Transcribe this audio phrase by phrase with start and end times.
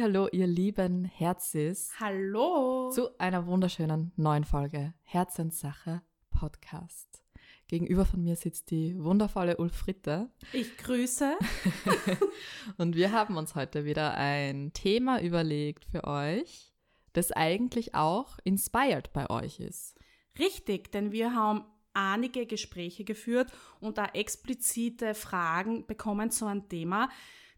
[0.00, 2.90] Hallo, ihr lieben Herzis, Hallo.
[2.90, 7.22] zu einer wunderschönen neuen Folge Herzenssache Podcast.
[7.68, 11.36] Gegenüber von mir sitzt die wundervolle Ulfritte Ich grüße.
[12.76, 16.72] und wir haben uns heute wieder ein Thema überlegt für euch,
[17.12, 19.96] das eigentlich auch inspired bei euch ist.
[20.38, 27.08] Richtig, denn wir haben einige Gespräche geführt und da explizite Fragen bekommen zu einem Thema,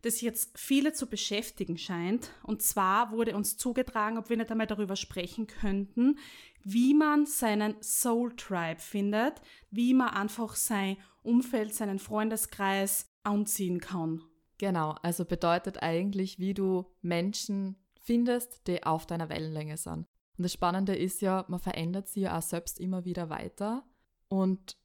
[0.02, 2.30] das jetzt viele zu beschäftigen scheint.
[2.42, 6.19] Und zwar wurde uns zugetragen, ob wir nicht einmal darüber sprechen könnten,
[6.62, 14.22] wie man seinen Soul Tribe findet, wie man einfach sein Umfeld, seinen Freundeskreis anziehen kann.
[14.58, 20.06] Genau, also bedeutet eigentlich, wie du Menschen findest, die auf deiner Wellenlänge sind.
[20.39, 23.84] Und das Spannende ist ja, man verändert sie ja auch selbst immer wieder weiter
[24.28, 24.77] und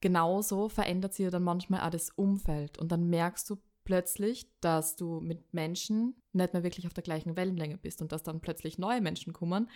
[0.00, 3.56] genauso verändert sie ja dann manchmal auch das Umfeld und dann merkst du
[3.90, 8.22] plötzlich, dass du mit Menschen nicht mehr wirklich auf der gleichen Wellenlänge bist und dass
[8.22, 9.68] dann plötzlich neue Menschen kommen,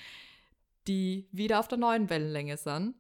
[0.87, 2.95] die wieder auf der neuen Wellenlänge sind.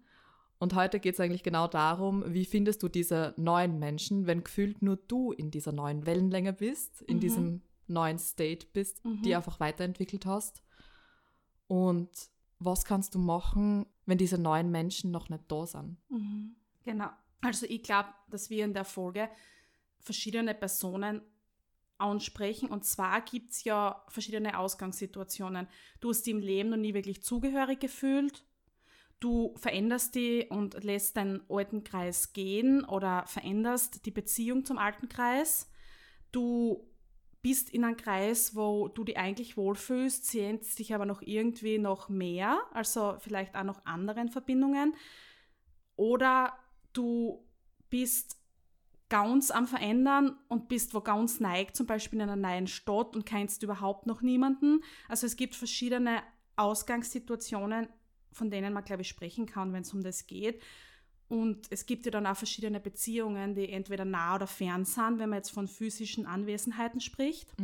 [0.58, 4.82] Und heute geht es eigentlich genau darum, wie findest du diese neuen Menschen, wenn gefühlt
[4.82, 10.26] nur du in dieser neuen Wellenlänge bist, in diesem neuen State bist, die einfach weiterentwickelt
[10.26, 10.64] hast.
[11.68, 12.10] Und
[12.58, 15.96] was kannst du machen, wenn diese neuen Menschen noch nicht da sind?
[16.82, 17.10] Genau.
[17.40, 19.28] Also ich glaube, dass wir in der Folge
[20.04, 21.22] verschiedene Personen
[21.98, 22.68] ansprechen.
[22.68, 25.68] Und zwar gibt's ja verschiedene Ausgangssituationen.
[26.00, 28.44] Du hast dich im Leben noch nie wirklich zugehörig gefühlt.
[29.20, 35.08] Du veränderst die und lässt deinen alten Kreis gehen oder veränderst die Beziehung zum alten
[35.08, 35.70] Kreis.
[36.30, 36.90] Du
[37.40, 42.08] bist in einem Kreis, wo du dich eigentlich wohlfühlst, sehnst dich aber noch irgendwie noch
[42.08, 44.94] mehr, also vielleicht auch noch anderen Verbindungen.
[45.96, 46.58] Oder
[46.92, 47.46] du
[47.88, 48.43] bist
[49.08, 53.26] ganz am Verändern und bist wo ganz neigt, zum Beispiel in einer neuen Stadt und
[53.26, 54.82] kennst überhaupt noch niemanden.
[55.08, 56.22] Also es gibt verschiedene
[56.56, 57.88] Ausgangssituationen,
[58.32, 60.62] von denen man, glaube ich, sprechen kann, wenn es um das geht.
[61.28, 65.30] Und es gibt ja dann auch verschiedene Beziehungen, die entweder nah oder fern sind, wenn
[65.30, 67.54] man jetzt von physischen Anwesenheiten spricht.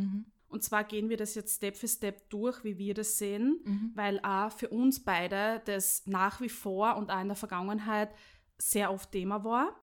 [0.47, 4.19] Und zwar gehen wir das jetzt Step für Step durch, wie wir das sehen, weil
[4.23, 8.09] auch für uns beide das nach wie vor und auch in der Vergangenheit
[8.57, 9.75] sehr oft Thema war.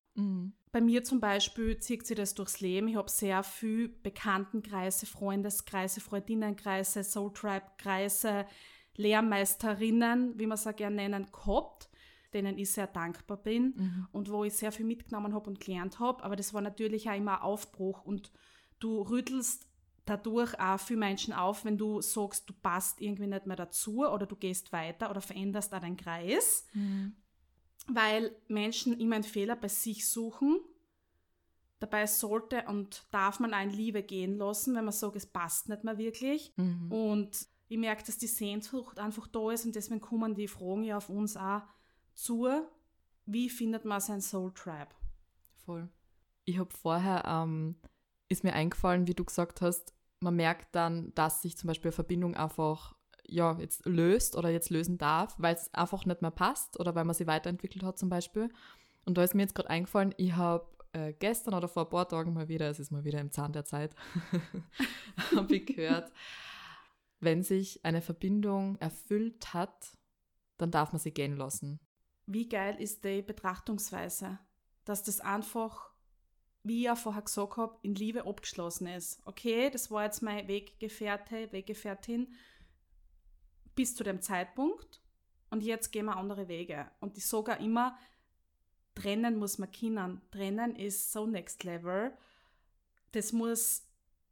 [0.70, 2.88] Bei mir zum Beispiel zieht sich das durchs Leben.
[2.88, 8.46] Ich habe sehr viel Bekanntenkreise, Freundeskreise, Freundinnenkreise, Soul Tribe-Kreise,
[8.96, 11.88] Lehrmeisterinnen, wie man sie gerne nennen, gehabt,
[12.34, 16.22] denen ich sehr dankbar bin und wo ich sehr viel mitgenommen habe und gelernt habe.
[16.22, 18.30] Aber das war natürlich auch immer ein Aufbruch und
[18.78, 19.66] du rüttelst
[20.04, 24.26] dadurch auch viele Menschen auf, wenn du sagst, du passt irgendwie nicht mehr dazu oder
[24.26, 26.66] du gehst weiter oder veränderst auch deinen Kreis
[27.88, 30.60] weil Menschen immer einen Fehler bei sich suchen.
[31.80, 35.84] Dabei sollte und darf man einen Liebe gehen lassen, wenn man sagt, es passt nicht
[35.84, 36.52] mehr wirklich.
[36.90, 40.96] Und ich merke, dass die Sehnsucht einfach da ist und deswegen kommen die Fragen ja
[40.96, 41.62] auf uns auch
[42.14, 42.48] zu.
[43.26, 44.88] Wie findet man sein Soul Tribe?
[45.64, 45.88] Voll.
[46.46, 47.76] Ich habe vorher, ähm,
[48.28, 51.94] ist mir eingefallen, wie du gesagt hast, man merkt dann, dass sich zum Beispiel eine
[51.94, 52.96] Verbindung einfach
[53.28, 57.04] ja, jetzt löst oder jetzt lösen darf, weil es einfach nicht mehr passt oder weil
[57.04, 58.50] man sie weiterentwickelt hat zum Beispiel.
[59.04, 62.08] Und da ist mir jetzt gerade eingefallen, ich habe äh, gestern oder vor ein paar
[62.08, 63.94] Tagen mal wieder, es ist mal wieder im Zahn der Zeit,
[65.36, 66.10] habe ich gehört,
[67.20, 69.96] wenn sich eine Verbindung erfüllt hat,
[70.56, 71.80] dann darf man sie gehen lassen.
[72.26, 74.38] Wie geil ist die Betrachtungsweise,
[74.84, 75.90] dass das einfach,
[76.62, 79.20] wie ich ja vorher gesagt habe, in Liebe abgeschlossen ist.
[79.24, 82.28] Okay, das war jetzt mein Weggefährte, Weggefährtin
[83.78, 85.00] bis zu dem Zeitpunkt
[85.50, 86.90] und jetzt gehen wir andere Wege.
[86.98, 87.96] Und ich sage immer,
[88.96, 90.20] trennen muss man können.
[90.32, 92.12] Trennen ist so next level.
[93.12, 93.86] Das muss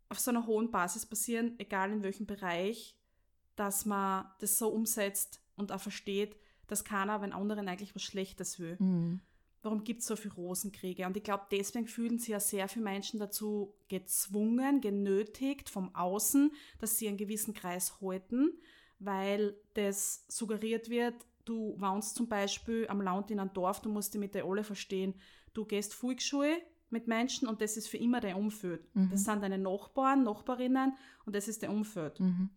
[0.09, 2.99] auf so einer hohen Basis passieren, egal in welchem Bereich,
[3.55, 8.59] dass man das so umsetzt und auch versteht, dass keiner, wenn anderen eigentlich was Schlechtes
[8.59, 8.77] will.
[9.63, 11.07] Warum gibt es so viele Rosenkriege?
[11.07, 16.53] Und ich glaube, deswegen fühlen sich ja sehr viele Menschen dazu gezwungen, genötigt vom Außen,
[16.81, 18.59] dass sie einen gewissen Kreis halten,
[18.99, 21.15] weil das suggeriert wird,
[21.45, 24.65] du wohnst zum Beispiel am Land in einem Dorf, du musst dich mit der alle
[24.65, 25.15] verstehen.
[25.55, 26.59] Du gehst Volksschule
[26.91, 28.87] mit Menschen und das ist für immer dein Umfeld.
[28.95, 29.11] Mhm.
[29.11, 32.21] Das sind deine Nachbarn, Nachbarinnen und das ist dein Umfeld.
[32.21, 32.51] Mhm.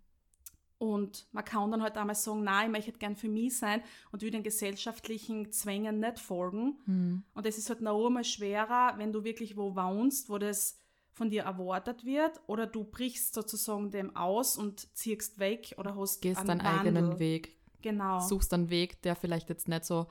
[0.78, 4.22] Und man kann dann halt einmal sagen, nein, ich möchte gern für mich sein und
[4.22, 6.80] will den gesellschaftlichen Zwängen nicht folgen.
[6.86, 7.24] Mhm.
[7.34, 10.78] Und das ist halt noch einmal schwerer, wenn du wirklich wo wohnst, wo das
[11.20, 16.22] von dir erwartet wird oder du brichst sozusagen dem aus und ziehst weg oder hast
[16.22, 17.20] Gehst einen deinen eigenen Wandel.
[17.20, 18.20] Weg, Genau.
[18.20, 20.08] suchst einen Weg, der vielleicht jetzt nicht so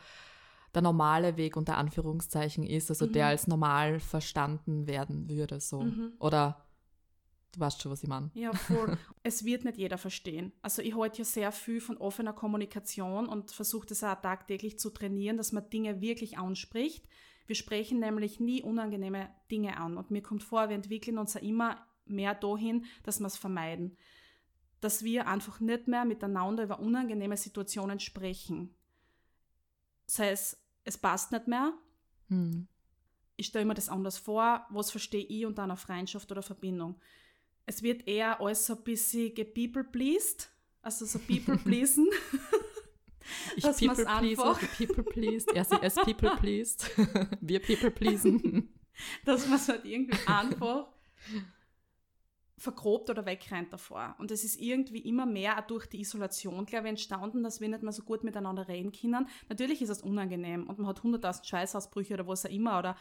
[0.75, 3.31] der normale Weg unter Anführungszeichen ist, also der Mhm.
[3.31, 5.81] als normal verstanden werden würde, so.
[5.81, 6.13] Mhm.
[6.21, 6.67] Oder
[7.53, 8.31] du weißt schon, was ich meine.
[8.35, 8.97] Ja, voll.
[9.23, 10.53] es wird nicht jeder verstehen.
[10.61, 14.91] Also ich halte ja sehr viel von offener Kommunikation und versuche das auch tagtäglich zu
[14.91, 17.07] trainieren, dass man Dinge wirklich anspricht.
[17.49, 21.41] Wir sprechen nämlich nie unangenehme Dinge an und mir kommt vor, wir entwickeln uns ja
[21.41, 23.97] immer mehr dahin, dass wir es vermeiden.
[24.83, 28.75] Dass wir einfach nicht mehr miteinander über unangenehme Situationen sprechen.
[30.07, 31.73] Sei es, es passt nicht mehr,
[32.29, 32.69] Hm.
[33.37, 37.01] ich stelle mir das anders vor, was verstehe ich unter einer Freundschaft oder Verbindung.
[37.65, 40.51] Es wird eher alles so ein bisschen gepeople pleased,
[40.83, 42.07] also so people pleasen.
[43.57, 46.91] Ich Dass people please, du people pleased, er sie es people pleased,
[47.41, 48.69] wir people pleasen.
[49.25, 50.89] dass man es halt irgendwie einfach
[52.57, 54.17] vergrobt oder wegrennt davor.
[54.19, 57.69] Und es ist irgendwie immer mehr auch durch die Isolation, glaube ich, entstanden, dass wir
[57.69, 59.29] nicht mehr so gut miteinander reden können.
[59.49, 62.97] Natürlich ist es unangenehm und man hat hunderttausend Scheißausbrüche oder was auch immer oder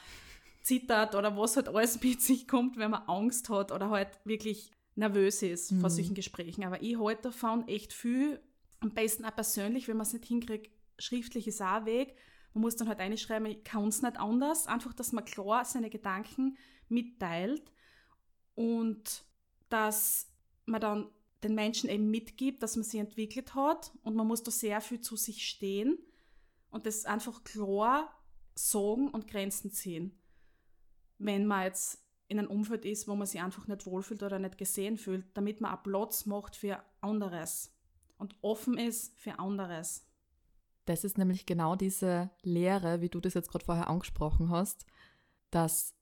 [0.62, 4.72] zittert oder was halt alles mit sich kommt, wenn man Angst hat oder halt wirklich
[4.96, 5.94] nervös ist vor Mhm.
[5.94, 6.64] solchen Gesprächen.
[6.64, 8.40] Aber ich halte davon echt viel,
[8.80, 12.16] am besten auch persönlich, wenn man es nicht hinkriegt, schriftlich ist auch ein Weg.
[12.54, 14.68] Man muss dann halt einschreiben, ich kann es nicht anders.
[14.68, 16.58] Einfach, dass man klar seine Gedanken
[16.90, 17.72] mitteilt
[18.56, 19.26] und
[19.70, 20.32] dass
[20.66, 21.10] man dann
[21.44, 25.02] den Menschen eben mitgibt, dass man sie entwickelt hat und man muss da sehr viel
[25.02, 26.00] zu sich stehen
[26.72, 28.12] und das einfach klar
[28.56, 30.20] sagen und Grenzen ziehen.
[31.20, 34.58] Wenn man jetzt in einem Umfeld ist, wo man sich einfach nicht wohlfühlt oder nicht
[34.58, 37.77] gesehen fühlt, damit man auch Platz macht für anderes
[38.18, 40.06] und offen ist für anderes.
[40.86, 44.86] Das ist nämlich genau diese Lehre, wie du das jetzt gerade vorher angesprochen hast,
[45.52, 45.94] dass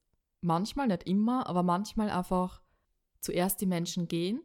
[0.41, 2.61] manchmal, nicht immer, aber manchmal einfach
[3.19, 4.41] zuerst die Menschen gehen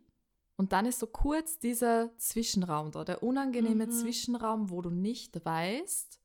[0.60, 3.92] und dann ist so kurz dieser Zwischenraum da, der unangenehme Mhm.
[3.92, 6.20] Zwischenraum, wo du nicht weißt,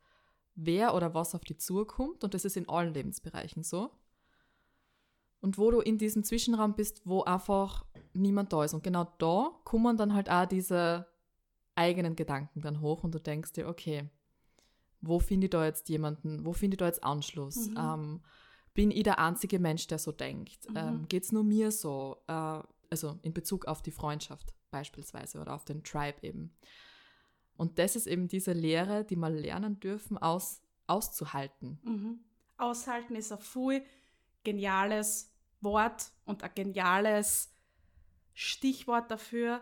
[0.55, 3.91] wer oder was auf dich zukommt und das ist in allen Lebensbereichen so.
[5.39, 8.73] Und wo du in diesem Zwischenraum bist, wo einfach niemand da ist.
[8.73, 11.07] Und genau da kommen dann halt auch diese
[11.75, 14.09] eigenen Gedanken dann hoch und du denkst dir, okay,
[15.01, 17.69] wo finde ich da jetzt jemanden, wo finde ich da jetzt Anschluss?
[17.69, 17.77] Mhm.
[17.77, 18.21] Ähm,
[18.73, 20.69] bin ich der einzige Mensch, der so denkt?
[20.69, 20.77] Mhm.
[20.77, 22.17] Ähm, Geht es nur mir so?
[22.27, 26.55] Äh, also in Bezug auf die Freundschaft beispielsweise oder auf den Tribe eben.
[27.57, 31.79] Und das ist eben diese Lehre, die wir lernen dürfen, aus, auszuhalten.
[31.83, 32.19] Mhm.
[32.57, 33.81] Aushalten ist ein voll
[34.43, 35.31] geniales
[35.61, 37.53] Wort und ein geniales
[38.33, 39.61] Stichwort dafür.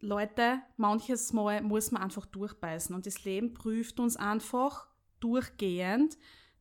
[0.00, 4.88] Leute, manches Mal muss man einfach durchbeißen und das Leben prüft uns einfach
[5.20, 6.16] durchgehend,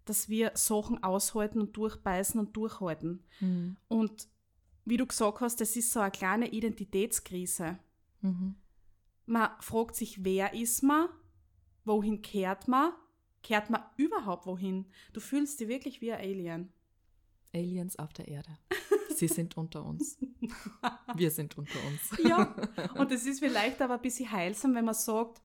[0.06, 3.24] dass wir Sachen aushalten und durchbeißen und durchhalten.
[3.88, 4.28] Und
[4.86, 7.80] wie du gesagt hast, das ist so eine kleine Identitätskrise.
[8.22, 8.56] Mhm.
[9.26, 11.10] Man fragt sich, wer ist man?
[11.86, 12.94] Wohin kehrt man?
[13.44, 14.88] Kehrt man überhaupt wohin?
[15.14, 16.74] Du fühlst dich wirklich wie ein Alien.
[17.54, 18.58] Aliens auf der Erde.
[19.20, 20.18] Sie sind unter uns.
[21.16, 22.18] Wir sind unter uns.
[22.28, 22.56] Ja,
[22.96, 25.42] und es ist vielleicht aber ein bisschen heilsam, wenn man sagt,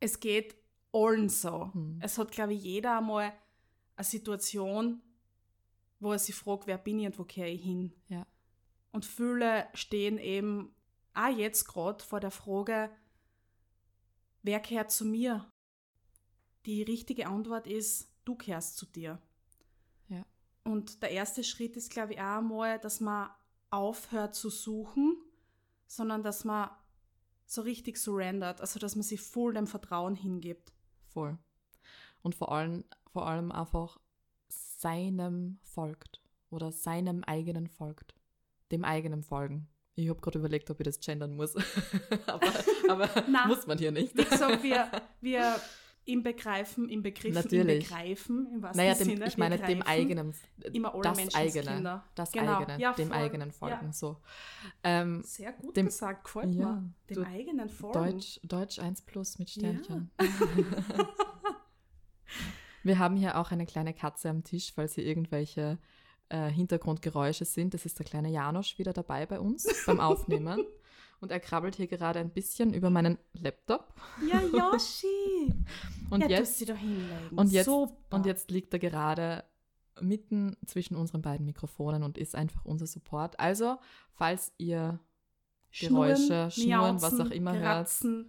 [0.00, 0.56] es geht
[0.92, 1.72] allen so.
[1.72, 1.98] Hm.
[2.02, 3.32] Es hat, glaube ich, jeder einmal
[3.96, 5.02] eine Situation,
[6.00, 7.92] wo er sich fragt, wer bin ich und wo kehre ich hin?
[8.08, 8.26] Ja.
[8.92, 10.74] Und viele stehen eben
[11.14, 12.90] auch jetzt gerade vor der Frage,
[14.42, 15.52] wer kehrt zu mir?
[16.64, 19.20] Die richtige Antwort ist, du kehrst zu dir.
[20.68, 23.30] Und der erste Schritt ist, glaube ich, auch einmal, dass man
[23.70, 25.16] aufhört zu suchen,
[25.86, 26.68] sondern dass man
[27.46, 30.74] so richtig surrendert, also dass man sich voll dem Vertrauen hingibt.
[31.06, 31.38] Voll.
[32.20, 33.98] Und vor allem, vor allem einfach
[34.48, 36.20] seinem folgt
[36.50, 38.14] oder seinem eigenen folgt.
[38.70, 39.68] Dem eigenen folgen.
[39.94, 41.56] Ich habe gerade überlegt, ob ich das gendern muss.
[42.26, 42.52] aber
[42.90, 43.08] aber
[43.46, 44.14] muss man hier nicht.
[44.14, 44.90] Wie gesagt, wir,
[45.22, 45.58] wir
[46.08, 47.84] im Begreifen, im Begriff, Natürlich.
[47.84, 50.34] im Begreifen, im wahrsten Naja, dem, Sinne, ich meine dem eigenen,
[50.72, 52.58] immer alle das eigene, das Genau.
[52.58, 53.16] eigene, Ja, dem voll.
[53.16, 53.92] eigenen folgen, Ja.
[53.92, 54.16] so.
[54.82, 56.92] Ähm, Sehr gut Dem- gesagt, gefällt ja, mir.
[57.10, 57.92] Dem du- eigenen Folgen.
[58.12, 59.60] Deutsch, Deutsch 1 plus mit Ja.
[59.70, 60.10] Sternchen.
[62.82, 65.78] Wir haben hier auch eine kleine Katze am Tisch, falls hier irgendwelche
[66.30, 67.74] äh, Hintergrundgeräusche sind.
[67.74, 70.64] Das ist der kleine Janosch wieder dabei bei uns beim Aufnehmen.
[71.20, 73.94] Und er krabbelt hier gerade ein bisschen über meinen Laptop.
[74.30, 74.40] Ja,
[74.72, 75.52] Yoshi.
[76.10, 76.62] Und ja, jetzt.
[77.32, 77.96] Und jetzt, Super.
[78.16, 79.44] und jetzt liegt er gerade
[80.00, 83.40] mitten zwischen unseren beiden Mikrofonen und ist einfach unser Support.
[83.40, 83.78] Also,
[84.12, 85.00] falls ihr
[85.72, 88.26] Geräusche, Schnurren, was auch immer Kratzen, hört,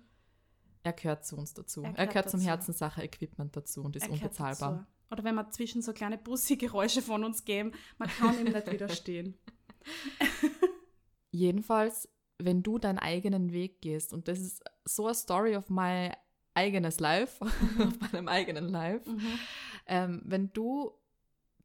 [0.83, 1.83] er gehört zu uns dazu.
[1.83, 2.39] Er Er gehört gehört, zum.
[2.39, 4.71] Herzenssache-Equipment dazu und ist er gehört unbezahlbar.
[4.71, 4.85] dazu.
[5.11, 9.37] Oder wenn wir zwischen so kleine Bussi-Geräusche von uns geben, man kann ihm nicht widerstehen.
[11.31, 12.09] Jedenfalls,
[12.41, 16.11] wenn du deinen eigenen Weg gehst, und das ist so a story of my
[16.53, 17.43] eigenes Life,
[17.79, 19.39] auf meinem eigenen Life, Mhm.
[19.87, 20.91] ähm, wenn du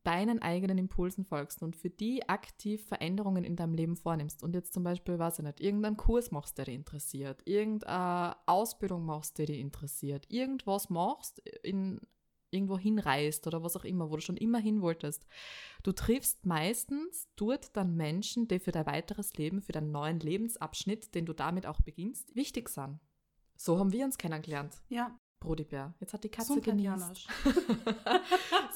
[0.02, 4.74] deinen eigenen Impulsen folgst und für die aktiv Veränderungen in deinem Leben vornimmst und jetzt
[4.74, 9.46] zum Beispiel, weiß ich nicht, irgendeinen Kurs machst, der dich interessiert, irgendeine Ausbildung machst, die
[9.46, 12.00] dich interessiert, irgendwas machst, in,
[12.54, 15.26] irgendwo hinreist oder was auch immer, wo du schon immer hin wolltest,
[15.82, 21.14] du triffst meistens dort dann Menschen, die für dein weiteres Leben, für deinen neuen Lebensabschnitt,
[21.14, 23.00] den du damit auch beginnst, wichtig sind.
[23.56, 24.80] So haben wir uns kennengelernt.
[24.88, 25.94] Ja, Brodibär.
[26.00, 27.28] Jetzt hat die Katze genießt.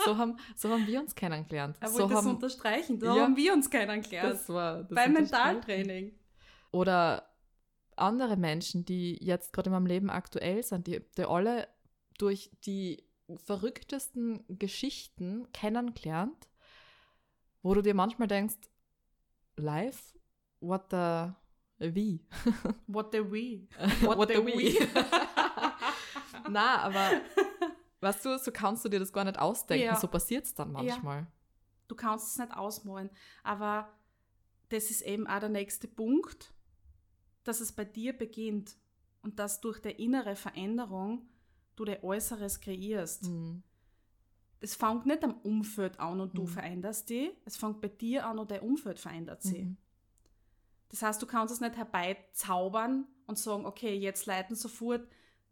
[0.04, 1.76] So, haben, so haben wir uns kennengelernt.
[1.80, 3.22] Er so wollte es haben, unterstreichen, da Ja.
[3.24, 4.32] haben wir uns kennengelernt.
[4.32, 5.12] das war das Beim.
[5.12, 6.12] Mentaltraining.
[6.70, 7.28] Oder
[7.96, 11.68] andere Menschen, die jetzt gerade in meinem Leben aktuell sind, die, die alle
[12.18, 13.04] durch die
[13.36, 16.48] verrücktesten Geschichten kennengelernt,
[17.62, 18.56] wo du dir manchmal denkst,
[19.56, 20.16] live?
[20.60, 21.32] What the...
[21.80, 22.26] Wie?
[22.88, 23.68] What the we?
[24.00, 24.52] What, the the we?
[24.52, 24.88] we?
[26.50, 27.20] Na, aber
[28.00, 29.84] weißt du, so kannst du dir das gar nicht ausdenken.
[29.84, 29.96] Ja.
[29.96, 31.26] So passiert es dann manchmal.
[31.86, 33.10] Du kannst es nicht ausmalen.
[33.44, 33.92] Aber
[34.70, 36.52] das ist eben auch der nächste Punkt,
[37.44, 38.76] dass es bei dir beginnt
[39.22, 41.28] und dass durch die innere Veränderung
[41.78, 43.24] du dein Äußeres kreierst.
[43.24, 43.62] Mhm.
[44.60, 46.48] Es fängt nicht am Umfeld an und du Mhm.
[46.48, 49.64] veränderst dich, es fängt bei dir an und dein Umfeld verändert sich.
[49.64, 49.76] Mhm.
[50.90, 55.06] Das heißt, du kannst es nicht herbeizaubern und sagen, okay, jetzt leiten sofort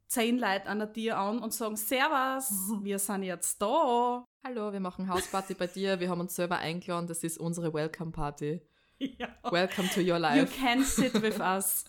[0.07, 2.51] zehn Leute an dir an und sagen, Servus,
[2.83, 4.25] wir sind jetzt da.
[4.45, 6.01] Hallo, wir machen Hausparty bei dir.
[6.01, 7.07] Wir haben uns selber eingeladen.
[7.07, 8.63] Das ist unsere Welcome Party.
[8.99, 9.29] Ja.
[9.51, 10.59] Welcome to your You life.
[10.59, 11.85] can sit with us.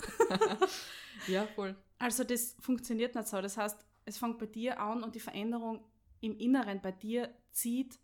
[1.27, 1.73] ja, voll.
[1.99, 3.41] Also das funktioniert nicht so.
[3.41, 5.83] Das heißt, es fängt bei dir an und die Veränderung
[6.21, 7.99] im Inneren bei dir zieht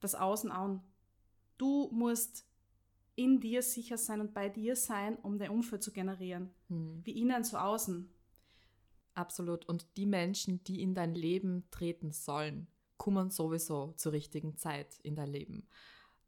[0.00, 0.82] das Außen an.
[1.56, 2.44] Du musst
[3.14, 6.50] in dir sicher sein und bei dir sein, um dein Umfeld zu generieren.
[6.68, 7.00] Hm.
[7.04, 8.12] Wie innen so außen.
[9.14, 9.68] Absolut.
[9.68, 15.14] Und die Menschen, die in dein Leben treten sollen, kommen sowieso zur richtigen Zeit in
[15.14, 15.68] dein Leben.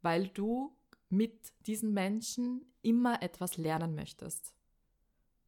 [0.01, 0.77] Weil du
[1.09, 4.55] mit diesen Menschen immer etwas lernen möchtest.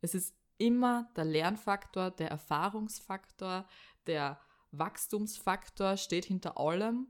[0.01, 3.67] Es ist immer der Lernfaktor, der Erfahrungsfaktor,
[4.07, 4.39] der
[4.71, 7.07] Wachstumsfaktor steht hinter allem,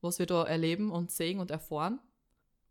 [0.00, 2.00] was wir da erleben und sehen und erfahren.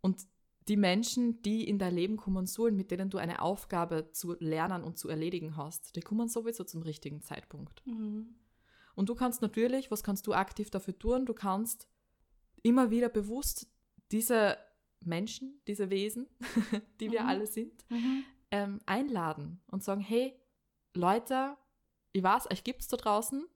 [0.01, 0.25] Und
[0.67, 4.83] die Menschen, die in dein Leben kommen sollen, mit denen du eine Aufgabe zu lernen
[4.83, 7.81] und zu erledigen hast, die kommen sowieso zum richtigen Zeitpunkt.
[8.95, 11.25] Und du kannst natürlich, was kannst du aktiv dafür tun?
[11.25, 11.87] Du kannst
[12.61, 13.67] immer wieder bewusst
[14.11, 14.57] diese
[15.01, 16.27] Menschen, diese Wesen,
[16.99, 17.27] die wir Mhm.
[17.29, 18.23] alle sind, Mhm.
[18.51, 20.39] Ähm, einladen und sagen, hey,
[20.93, 21.55] Leute,
[22.11, 23.47] ich weiß, euch gibt's da draußen,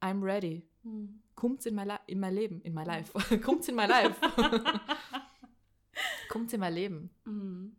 [0.00, 0.66] I'm ready.
[0.82, 1.22] Mhm.
[1.34, 3.38] Kommt's in mein, in mein Leben, in mein Life.
[3.40, 4.20] Kommt's in mein Life.
[6.28, 7.10] Kommt's in mein Leben.
[7.24, 7.76] Mhm.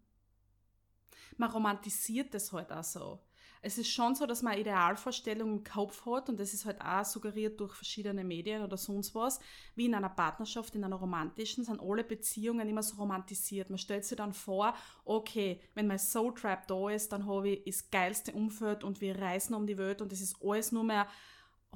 [1.37, 3.19] Man romantisiert das halt auch so.
[3.63, 6.81] Es ist schon so, dass man eine Idealvorstellung im Kopf hat und das ist halt
[6.81, 9.39] auch suggeriert durch verschiedene Medien oder sonst was,
[9.75, 13.69] wie in einer Partnerschaft, in einer romantischen, sind alle Beziehungen immer so romantisiert.
[13.69, 14.73] Man stellt sich dann vor,
[15.05, 19.19] okay, wenn mein Soul Trap da ist, dann habe ich das geilste Umfeld und wir
[19.19, 21.05] reisen um die Welt und es ist alles nur mehr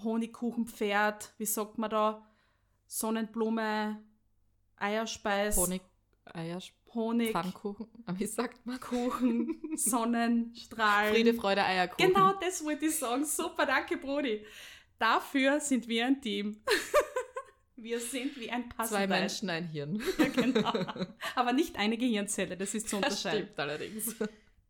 [0.03, 2.25] Honigkuchenpferd, wie sagt man da,
[2.87, 4.01] Sonnenblume,
[4.77, 5.81] Eierspeis, Honig,
[6.25, 6.59] Eier,
[6.95, 8.79] Honig, Pfannkuchen, wie sagt man?
[8.79, 11.13] Kuchen, Sonnenstrahlen.
[11.13, 12.07] Friede, Freude, Eierkuchen.
[12.13, 13.25] Genau das wollte ich sagen.
[13.25, 14.45] Super, danke, Brody.
[14.97, 16.61] Dafür sind wir ein Team.
[17.75, 18.87] wir sind wie ein Puzzle.
[18.97, 20.01] Zwei Menschen, ein Hirn.
[20.17, 20.73] Ja, genau.
[21.35, 23.43] Aber nicht eine Gehirnzelle, das ist zu Das unterscheiden.
[23.43, 24.15] stimmt allerdings.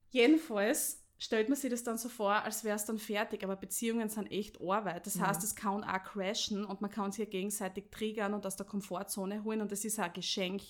[0.10, 4.10] Jedenfalls stellt man sich das dann so vor, als wäre es dann fertig, aber Beziehungen
[4.10, 5.06] sind echt Arbeit.
[5.06, 5.28] Das Ja.
[5.28, 9.44] heißt, es kann auch crashen und man kann sich gegenseitig triggern und aus der Komfortzone
[9.44, 10.62] holen und das ist auch ein Geschenk.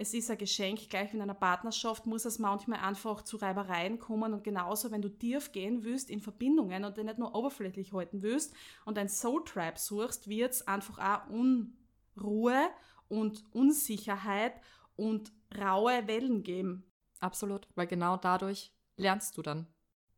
[0.00, 3.98] Es ist ein Geschenk, gleich wie in einer Partnerschaft muss es manchmal einfach zu Reibereien
[3.98, 7.92] kommen und genauso, wenn du tief gehen willst in Verbindungen und die nicht nur oberflächlich
[7.92, 12.68] halten willst und ein Soul Tribe suchst, wird es einfach auch Unruhe
[13.08, 14.52] und Unsicherheit
[14.94, 16.84] und raue Wellen geben.
[17.18, 19.66] Absolut, weil genau dadurch lernst du dann.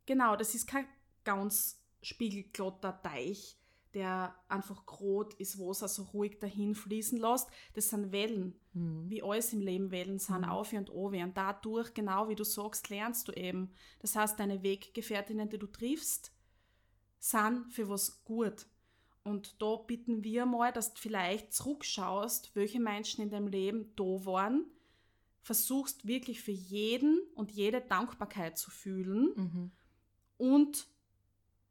[0.05, 0.85] Genau, das ist kein
[1.25, 3.57] ganz spiegelglatter Teich,
[3.95, 7.49] der einfach grot ist, wo es also ruhig dahin fließen lässt.
[7.75, 9.11] Das sind Wellen, Mhm.
[9.11, 10.45] wie alles im Leben Wellen sind, Mhm.
[10.45, 11.19] auf und over.
[11.23, 13.73] Und dadurch, genau wie du sagst, lernst du eben.
[13.99, 16.33] Das heißt, deine Weggefährtinnen, die du triffst,
[17.19, 18.67] sind für was gut.
[19.25, 24.05] Und da bitten wir mal, dass du vielleicht zurückschaust, welche Menschen in deinem Leben da
[24.05, 24.65] waren,
[25.43, 29.71] versuchst wirklich für jeden und jede Dankbarkeit zu fühlen Mhm.
[30.39, 30.87] und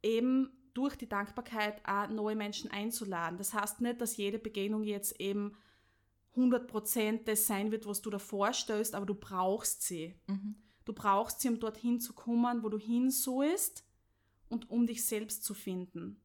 [0.03, 3.37] eben durch die Dankbarkeit auch neue Menschen einzuladen.
[3.37, 5.57] Das heißt nicht, dass jede Begegnung jetzt eben
[6.37, 10.15] 100% das sein wird, was du da vorstellst, aber du brauchst sie.
[10.27, 10.55] Mhm.
[10.85, 13.83] Du brauchst sie, um dorthin zu kommen, wo du hin sollst
[14.47, 16.21] und um dich selbst zu finden.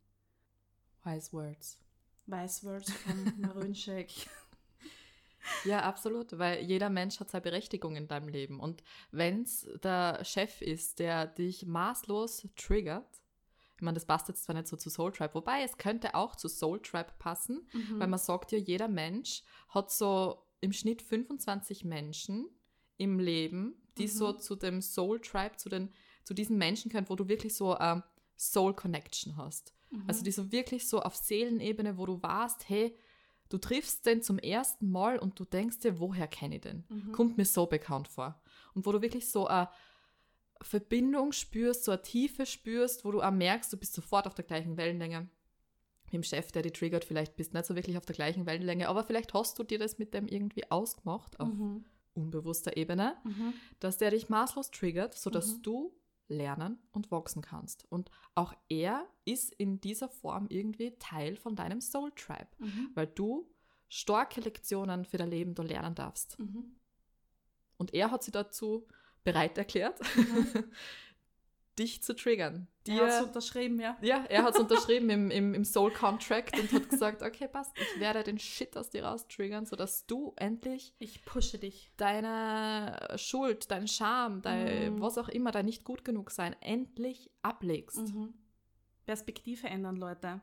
[1.02, 1.80] Wise words.
[2.26, 4.28] Weißwurst von Maroonshake.
[5.64, 8.60] Ja, absolut, weil jeder Mensch hat seine Berechtigung in deinem Leben.
[8.60, 13.23] Und wenn es der Chef ist, der dich maßlos triggert,
[13.76, 16.36] ich meine, das passt jetzt zwar nicht so zu Soul Tribe, wobei es könnte auch
[16.36, 17.98] zu Soul Tribe passen, Mhm.
[18.00, 22.48] weil man sagt ja, jeder Mensch hat so im Schnitt 25 Menschen
[22.96, 24.08] im Leben, die Mhm.
[24.08, 25.92] so zu dem Soul Tribe, zu, den,
[26.24, 28.04] zu diesen Menschen können, wo du wirklich so eine
[28.36, 29.74] Soul Connection hast.
[29.90, 30.04] Mhm.
[30.06, 32.96] Also die so wirklich so auf Seelenebene, wo du warst, hey,
[33.48, 36.84] du triffst den zum ersten Mal und du denkst dir, woher kenne ich den?
[36.88, 37.12] Mhm.
[37.12, 38.40] Kommt mir so bekannt vor.
[38.74, 39.68] Und wo du wirklich so eine
[40.64, 44.44] Verbindung spürst, so eine Tiefe spürst, wo du auch merkst, du bist sofort auf der
[44.44, 45.28] gleichen Wellenlänge.
[46.06, 48.46] Mit dem Chef, der dich triggert, vielleicht bist du nicht so wirklich auf der gleichen
[48.46, 51.84] Wellenlänge, aber vielleicht hast du dir das mit dem irgendwie ausgemacht, auf Mhm.
[52.14, 53.52] unbewusster Ebene Mhm.
[53.80, 55.62] dass der dich maßlos triggert, sodass Mhm.
[55.62, 55.92] du
[56.28, 57.84] lernen und wachsen kannst.
[57.90, 62.90] Und auch er ist in dieser Form irgendwie Teil von deinem Soul Tribe, Mhm.
[62.94, 63.50] weil du
[63.88, 66.38] starke Lektionen für dein Leben da lernen darfst.
[66.38, 66.76] Mhm.
[67.76, 68.86] Und er hat sich dazu
[69.24, 69.98] bereit erklärt,
[71.78, 72.68] dich zu triggern.
[72.86, 73.96] Er hat Dir, unterschrieben, ja.
[74.02, 77.72] ja, er hat es unterschrieben im, im, im Soul Contract und hat gesagt, okay, passt,
[77.78, 81.90] ich werde den Shit aus dir raus triggern, sodass du endlich Ich pushe dich.
[81.96, 85.00] deine Schuld, dein Scham, dein Mhm.
[85.00, 88.14] was auch immer, dein nicht gut genug sein, endlich ablegst.
[88.14, 88.34] Mhm.
[89.06, 90.42] Perspektive ändern, Leute.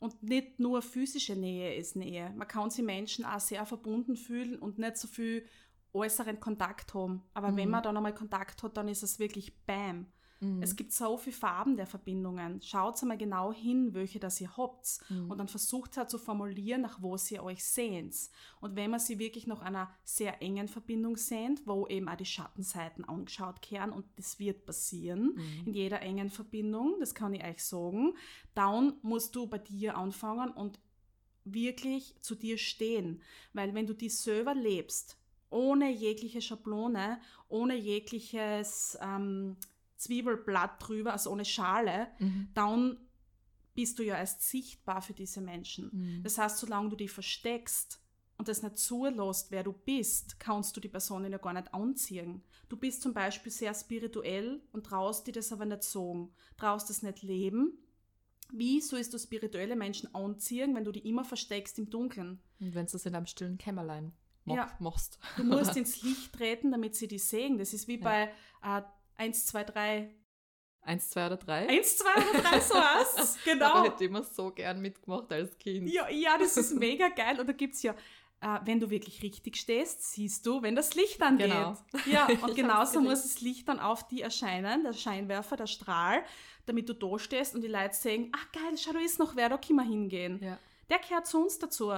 [0.00, 2.30] Und nicht nur physische Nähe ist Nähe.
[2.36, 5.46] Man kann sich Menschen auch sehr verbunden fühlen und nicht so viel
[5.94, 7.22] äußeren Kontakt haben.
[7.34, 7.70] Aber wenn Mhm.
[7.72, 10.06] man dann einmal Kontakt hat, dann ist es wirklich Bam.
[10.40, 10.60] Mhm.
[10.62, 12.60] Es gibt so viele Farben der Verbindungen.
[12.60, 14.98] Schaut einmal genau hin, welche das ihr habt.
[15.08, 15.30] Mhm.
[15.30, 18.14] Und dann versucht halt zu formulieren, nach wo sie euch sehnt.
[18.60, 22.24] Und wenn man sie wirklich nach einer sehr engen Verbindung sehnt, wo eben auch die
[22.26, 25.66] Schattenseiten angeschaut kehren, und das wird passieren, Mhm.
[25.66, 28.14] in jeder engen Verbindung, das kann ich euch sagen,
[28.54, 30.80] dann musst du bei dir anfangen und
[31.44, 33.22] wirklich zu dir stehen.
[33.52, 35.16] Weil wenn du dich selber lebst,
[35.54, 39.56] ohne jegliche Schablone, ohne jegliches ähm,
[39.96, 42.48] Zwiebelblatt drüber, also ohne Schale, Mhm.
[42.54, 42.98] dann
[43.74, 45.90] bist du ja erst sichtbar für diese Menschen.
[45.92, 46.22] Mhm.
[46.22, 48.00] Das heißt, solange du dich versteckst
[48.36, 52.42] und das nicht zulässt, wer du bist, kannst du die Personen ja gar nicht anziehen.
[52.68, 57.02] Du bist zum Beispiel sehr spirituell und traust dir das aber nicht sagen, traust das
[57.02, 57.78] nicht leben.
[58.52, 62.40] Wie sollst du spirituelle Menschen anziehen, wenn du die immer versteckst im Dunkeln?
[62.60, 64.12] Und wenn du es in einem stillen Kämmerlein
[64.44, 64.70] mach, Ja.
[64.78, 65.18] machst.
[65.36, 67.58] Du musst ins Licht treten, damit sie dich sehen.
[67.58, 68.04] Das ist wie Ja.
[68.04, 68.82] bei äh,
[69.16, 70.14] 1, 2, 3.
[70.86, 71.66] Eins, zwei oder drei.
[71.66, 73.38] 1, 2 oder 3, so heißt es.
[73.44, 73.84] Da Genau.
[73.84, 75.88] hätte ich immer so gern mitgemacht als Kind.
[75.88, 77.40] Ja, ja, das ist mega geil.
[77.40, 77.94] Und da gibt es ja,
[78.42, 81.46] äh, wenn du wirklich richtig stehst, siehst du, wenn das Licht angeht.
[81.50, 81.74] Genau.
[82.04, 86.22] Ja, und genauso muss das Licht dann auf die erscheinen, der Scheinwerfer, der Strahl,
[86.66, 89.48] damit du da stehst und die Leute sehen, ach geil, schau, da ist noch wer,
[89.48, 90.38] da können wir hingehen.
[90.42, 90.58] Ja.
[90.90, 91.94] Der gehört zu uns dazu.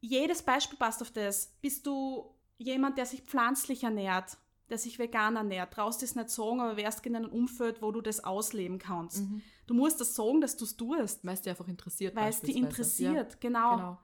[0.00, 1.56] Jedes Beispiel passt auf das.
[1.60, 4.36] Bist du jemand, der sich pflanzlich ernährt,
[4.68, 8.00] der sich vegan ernährt, traust es nicht sagen, aber wärst in einem Umfeld, wo du
[8.00, 9.22] das ausleben kannst.
[9.22, 9.42] Mhm.
[9.66, 12.14] Du musst das sagen, dass du es tust, Weil es dich einfach interessiert.
[12.14, 13.32] weil es dich interessiert.
[13.32, 13.76] Ja, genau.
[13.76, 13.98] genau.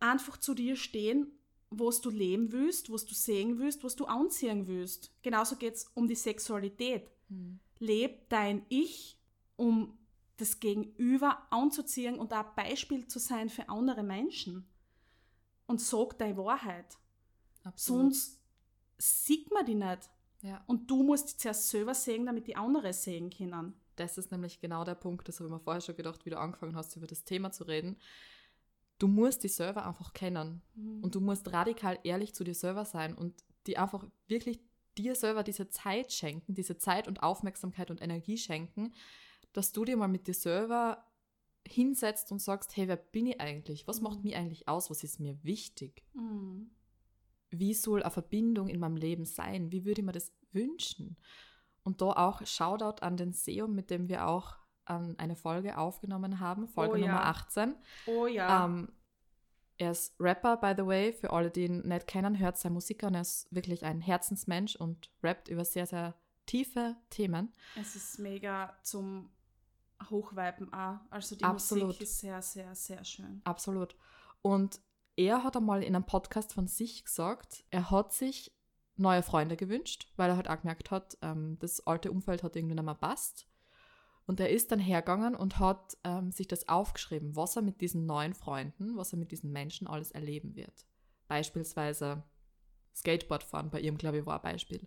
[0.00, 1.38] Einfach zu dir stehen,
[1.70, 5.12] wo du leben willst, was du sehen willst, was du anziehen willst.
[5.22, 7.10] Genauso geht es um die Sexualität.
[7.28, 7.60] Mhm.
[7.78, 9.18] Leb dein Ich,
[9.56, 9.98] um
[10.36, 14.68] das Gegenüber anzuziehen und auch Beispiel zu sein für andere Menschen.
[15.66, 16.98] Und sag deine Wahrheit.
[17.62, 18.14] Absolut.
[18.14, 18.40] Sonst
[18.98, 20.10] sieht man die nicht.
[20.42, 20.62] Ja.
[20.66, 23.74] Und du musst die zuerst selber sehen, damit die andere sehen können.
[23.96, 26.38] Das ist nämlich genau der Punkt, das habe ich mir vorher schon gedacht, wie du
[26.38, 27.96] angefangen hast, über das Thema zu reden.
[28.98, 30.62] Du musst dich selber einfach kennen
[31.02, 34.60] und du musst radikal ehrlich zu dir selber sein und die einfach wirklich
[34.96, 38.92] dir selber diese Zeit schenken, diese Zeit und Aufmerksamkeit und Energie schenken,
[39.54, 41.04] dass du dir mal mit dir selber
[41.66, 43.86] hinsetzt und sagst, hey, wer bin ich eigentlich?
[43.88, 44.24] Was macht Mhm.
[44.24, 44.90] mich eigentlich aus?
[44.90, 46.04] Was ist mir wichtig?
[46.12, 46.70] Mhm.
[47.56, 49.70] wie soll eine Verbindung in meinem Leben sein?
[49.70, 51.16] Wie würde ich mir das wünschen?
[51.84, 54.56] Und da auch Shoutout an den Seum, mit dem wir auch
[54.88, 57.06] ähm, eine Folge aufgenommen haben, Folge Oh ja.
[57.06, 57.76] Nummer 18.
[58.06, 58.64] Oh ja.
[58.64, 58.90] Ähm,
[59.76, 63.04] er ist Rapper, by the way, für alle, die ihn nicht kennen, hört seine Musik
[63.04, 63.14] an.
[63.14, 66.14] Er ist wirklich ein Herzensmensch und rappt über sehr, sehr
[66.46, 67.52] tiefe Themen.
[67.80, 69.30] es ist mega zum
[70.10, 70.98] hochviben auch.
[71.10, 71.86] Also die Absolut.
[71.88, 73.40] Musik ist sehr, sehr, sehr schön.
[73.44, 73.96] Absolut.
[74.42, 74.80] Und
[75.16, 78.52] er hat einmal in einem Podcast von sich gesagt, er hat sich
[78.96, 82.74] neue Freunde gewünscht, weil er halt auch gemerkt hat, ähm, das alte Umfeld hat irgendwie
[82.74, 83.48] nicht mehr passt.
[84.26, 88.06] Und er ist dann hergegangen und hat ähm, sich das aufgeschrieben, was er mit diesen
[88.06, 90.86] neuen Freunden, was er mit diesen Menschen alles erleben wird.
[91.28, 92.22] Beispielsweise
[92.94, 94.86] Skateboard fahren, bei ihm, glaube ich, war ein Beispiel.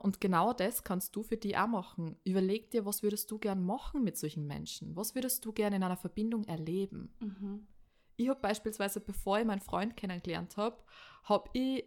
[0.00, 2.16] Und genau das kannst du für die auch machen.
[2.24, 4.96] Überleg dir, was würdest du gern machen mit solchen Menschen?
[4.96, 7.14] Was würdest du gern in einer Verbindung erleben?
[7.20, 7.68] Mhm.
[8.16, 10.82] Ich habe beispielsweise, bevor ich meinen Freund kennengelernt habe,
[11.24, 11.84] habe ich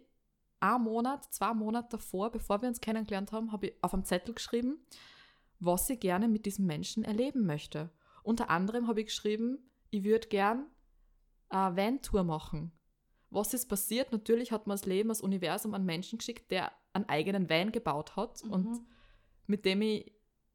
[0.60, 4.32] einen Monat, zwei Monate davor, bevor wir uns kennengelernt haben, habe ich auf einem Zettel
[4.32, 4.78] geschrieben,
[5.58, 7.90] was ich gerne mit diesem Menschen erleben möchte.
[8.22, 9.58] Unter anderem habe ich geschrieben,
[9.90, 10.66] ich würde gern
[11.48, 12.70] eine Van-Tour machen.
[13.34, 14.12] Was ist passiert?
[14.12, 18.16] Natürlich hat man das Leben, das Universum an Menschen geschickt, der einen eigenen Van gebaut
[18.16, 18.86] hat und Mhm.
[19.46, 20.12] mit dem ich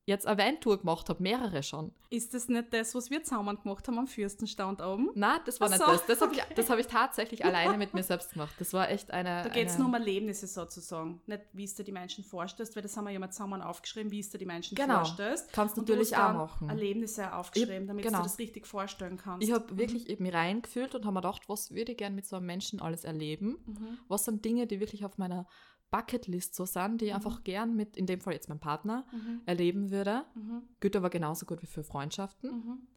[0.10, 1.92] jetzt eine Van-Tour gemacht habe, mehrere schon.
[2.10, 5.12] Ist das nicht das, was wir zusammen gemacht haben am Fürstenstand oben?
[5.14, 6.06] Nein, das war Ach nicht so, das.
[6.08, 8.54] Das habe ich, das hab ich tatsächlich alleine mit mir selbst gemacht.
[8.60, 9.44] Das war echt eine.
[9.44, 11.22] Da geht es nur um Erlebnisse sozusagen.
[11.28, 14.12] Nicht, wie es dir die Menschen vorstellst, weil das haben wir ja mal zusammen aufgeschrieben,
[14.12, 14.98] wie es dir die Menschen Genau.
[14.98, 15.54] vorstellst.
[15.54, 16.70] Kannst du Und du natürlich hast auch machen.
[16.70, 18.18] Erlebnisse aufgeschrieben, damit genau.
[18.18, 19.48] du das richtig vorstellen kannst.
[19.48, 22.36] Ich habe wirklich eben reingefühlt und habe mir gedacht, was würde ich gerne mit so
[22.36, 23.60] einem Menschen alles erleben?
[23.66, 24.00] Mhm.
[24.08, 25.48] Was sind Dinge, die wirklich auf meiner
[25.92, 27.16] Bucketlist so sind, die ich Mhm.
[27.16, 29.42] einfach gern mit, in dem Fall jetzt mein Partner, Mhm.
[29.46, 30.26] erleben würde?
[30.36, 30.64] Mhm.
[30.80, 32.52] Gilt aber genauso gut wie für Freundschaften.
[32.52, 32.88] Mhm.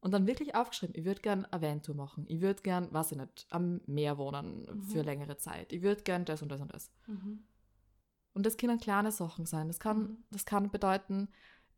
[0.00, 2.24] Und dann wirklich aufgeschrieben, ich würde gern eine Van-Tour machen.
[2.28, 4.82] Ich würde gern, weiß ich nicht, am Meer wohnen Mhm.
[4.82, 5.72] für längere Zeit.
[5.72, 6.90] Ich würde gern das und das und das.
[7.06, 7.44] Mhm.
[8.34, 9.66] Und das können kleine Sachen sein.
[9.68, 11.28] Das kann, das kann bedeuten,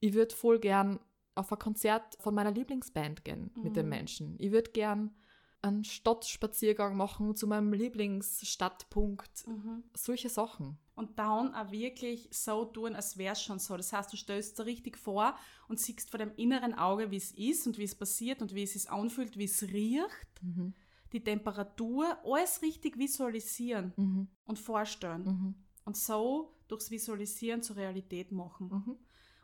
[0.00, 0.98] ich würde voll gern
[1.34, 3.88] auf ein Konzert von meiner Lieblingsband gehen mit den.
[3.88, 4.34] Menschen.
[4.38, 5.14] Ich würde gern
[5.62, 9.46] einen Stadtspaziergang machen zu meinem Lieblingsstadtpunkt.
[9.46, 9.84] Mhm.
[9.94, 10.78] Solche Sachen.
[10.94, 13.76] Und dann auch wirklich so tun, als wäre es schon so.
[13.76, 15.36] Das heißt, du stellst dir richtig vor
[15.68, 18.62] und siehst vor dem inneren Auge, wie es ist und wie es passiert und wie
[18.64, 20.74] es sich anfühlt, wie es riecht, Mhm.
[21.12, 24.28] die Temperatur, alles richtig visualisieren Mhm.
[24.44, 25.24] und vorstellen.
[25.24, 25.54] Mhm.
[25.84, 28.68] Und so durchs Visualisieren zur Realität machen.
[28.68, 28.96] Mhm.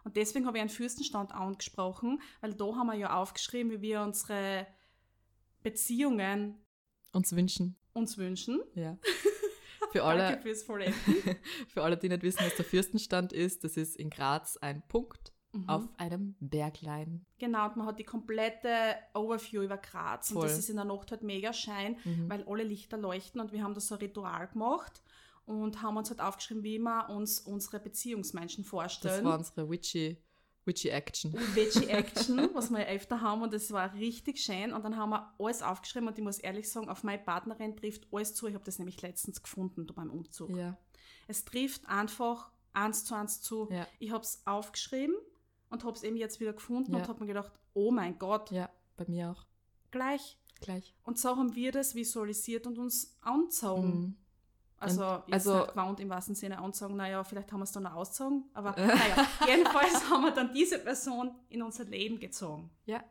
[0.05, 4.03] Und deswegen habe ich einen Fürstenstand angesprochen, weil da haben wir ja aufgeschrieben, wie wir
[4.03, 4.67] unsere
[5.65, 6.65] Beziehungen
[7.13, 7.77] Uns wünschen.
[7.95, 8.61] uns wünschen.
[8.75, 8.97] Ja.
[9.93, 10.41] Für alle,
[11.69, 15.33] für alle, die nicht wissen, was der Fürstenstand ist, das ist in Graz ein Punkt
[15.53, 15.69] Mhm.
[15.69, 17.25] auf einem Berglein.
[17.39, 20.31] Genau, und man hat die komplette Overview über Graz.
[20.33, 20.49] Und Voll.
[20.49, 22.29] das ist in der Nacht halt mega schein, Mhm.
[22.29, 25.01] weil alle Lichter leuchten und wir haben da so ein Ritual gemacht
[25.47, 29.25] und haben uns halt aufgeschrieben, wie wir uns unsere Beziehungsmenschen Das vorstellen.
[29.25, 30.21] war unsere witchy,
[30.67, 31.33] witchy Action.
[31.55, 34.73] Veggie Action, was wir öfter haben und das war richtig schön.
[34.73, 38.07] Und dann haben wir alles aufgeschrieben und ich muss ehrlich sagen, auf meine Partnerin trifft
[38.13, 38.47] alles zu.
[38.49, 40.57] Ich habe das nämlich letztens gefunden beim Umzug.
[40.57, 40.77] Ja.
[41.29, 43.69] Es trifft einfach eins zu eins zu.
[43.71, 43.87] Ja.
[43.99, 45.15] Ich habe es aufgeschrieben
[45.71, 46.99] und habe es eben jetzt wieder gefunden Ja.
[46.99, 49.45] und habe mir gedacht, oh mein Gott, ja, bei mir auch.
[49.91, 50.39] gleich.
[50.61, 50.95] Gleich.
[51.03, 53.89] Und so haben wir das visualisiert und uns angezogen.
[54.01, 54.17] Mhm.
[54.85, 57.73] Also, Und- jetzt also- nicht gewohnt im wahrsten Sinne anzogen, naja, vielleicht haben wir es
[57.73, 62.71] dann auch ausgezogen, aber naja, jedenfalls haben wir dann diese Person in unser Leben gezogen.
[62.87, 63.03] Ja,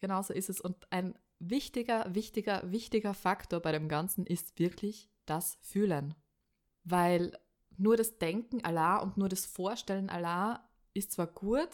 [0.00, 0.60] genau so ist es.
[0.60, 6.14] Und ein wichtiger, wichtiger, wichtiger Faktor bei dem Ganzen ist wirklich das Fühlen.
[6.84, 7.36] Weil
[7.76, 11.68] nur das Denken Allah und nur das Vorstellen Allah ist zwar gut,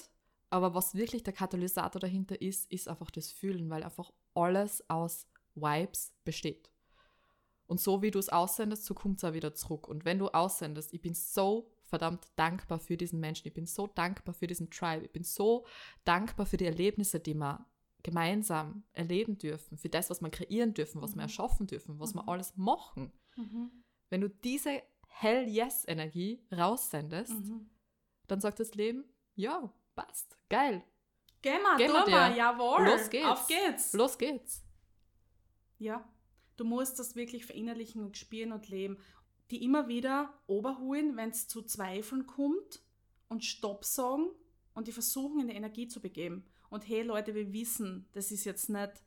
[0.50, 5.26] aber was wirklich der Katalysator dahinter ist, ist einfach das Fühlen, weil einfach alles aus
[5.54, 6.71] Vibes besteht.
[7.66, 9.88] Und so wie du es aussendest, so kommt es auch wieder zurück.
[9.88, 13.86] Und wenn du aussendest, ich bin so verdammt dankbar für diesen Menschen, ich bin so
[13.86, 15.64] dankbar für diesen Tribe, ich bin so
[16.04, 17.66] dankbar für die Erlebnisse, die wir
[18.02, 21.20] gemeinsam erleben dürfen, für das, was wir kreieren dürfen, was wir Mhm.
[21.28, 22.28] erschaffen dürfen, was wir Mhm.
[22.28, 23.12] alles machen.
[24.10, 27.70] Wenn du diese Hell-Yes-Energie raussendest, Mhm.
[28.26, 30.82] dann sagt das Leben, ja, passt, geil,
[31.42, 32.36] wir, wir tun wir, dir.
[32.36, 32.84] jawohl.
[32.86, 33.26] Los geht's.
[33.26, 33.92] Auf geht's.
[33.92, 34.62] los geht's.
[35.78, 36.08] Ja,
[36.56, 38.98] du musst das wirklich verinnerlichen und spüren und leben.
[39.50, 42.82] Die immer wieder oberholen, wenn es zu Zweifeln kommt
[43.28, 44.30] und Stopp sagen
[44.74, 46.44] und die versuchen, in die Energie zu begeben.
[46.70, 49.02] Und hey Leute, wir wissen, das ist jetzt nicht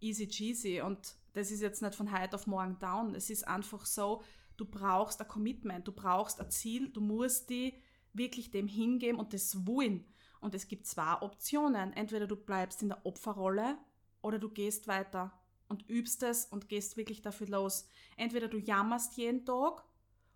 [0.00, 3.14] easy cheesy und das ist jetzt nicht von heute auf morgen down.
[3.14, 4.22] Es ist einfach so,
[4.56, 7.74] du brauchst ein Commitment, du brauchst ein Ziel, du musst die
[8.12, 10.04] wirklich dem hingeben und das wollen.
[10.40, 11.92] Und es gibt zwei Optionen.
[11.92, 13.78] Entweder du bleibst in der Opferrolle
[14.22, 15.32] oder du gehst weiter
[15.68, 17.88] und übst es und gehst wirklich dafür los.
[18.16, 19.84] Entweder du jammerst jeden Tag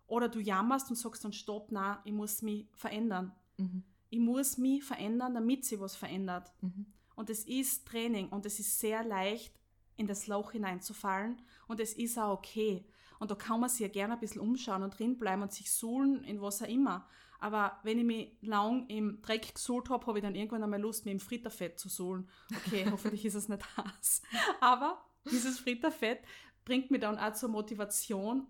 [0.07, 3.33] oder du jammerst und sagst dann Stopp, na, ich muss mich verändern.
[3.57, 3.83] Mhm.
[4.09, 6.51] Ich muss mich verändern, damit sie was verändert.
[6.61, 6.85] Mhm.
[7.15, 9.53] Und es ist Training und es ist sehr leicht,
[9.95, 12.85] in das Loch hineinzufallen und es ist auch okay.
[13.19, 16.23] Und da kann man sich ja gerne ein bisschen umschauen und drinbleiben und sich suhlen
[16.23, 17.07] in was auch immer.
[17.39, 21.05] Aber wenn ich mich lang im Dreck gesuhlt habe, habe ich dann irgendwann einmal Lust,
[21.05, 22.27] mich im Fritterfett zu suhlen.
[22.55, 24.21] Okay, hoffentlich ist es nicht heiß.
[24.59, 26.19] Aber dieses Fritterfett
[26.65, 28.47] bringt mich dann auch zur Motivation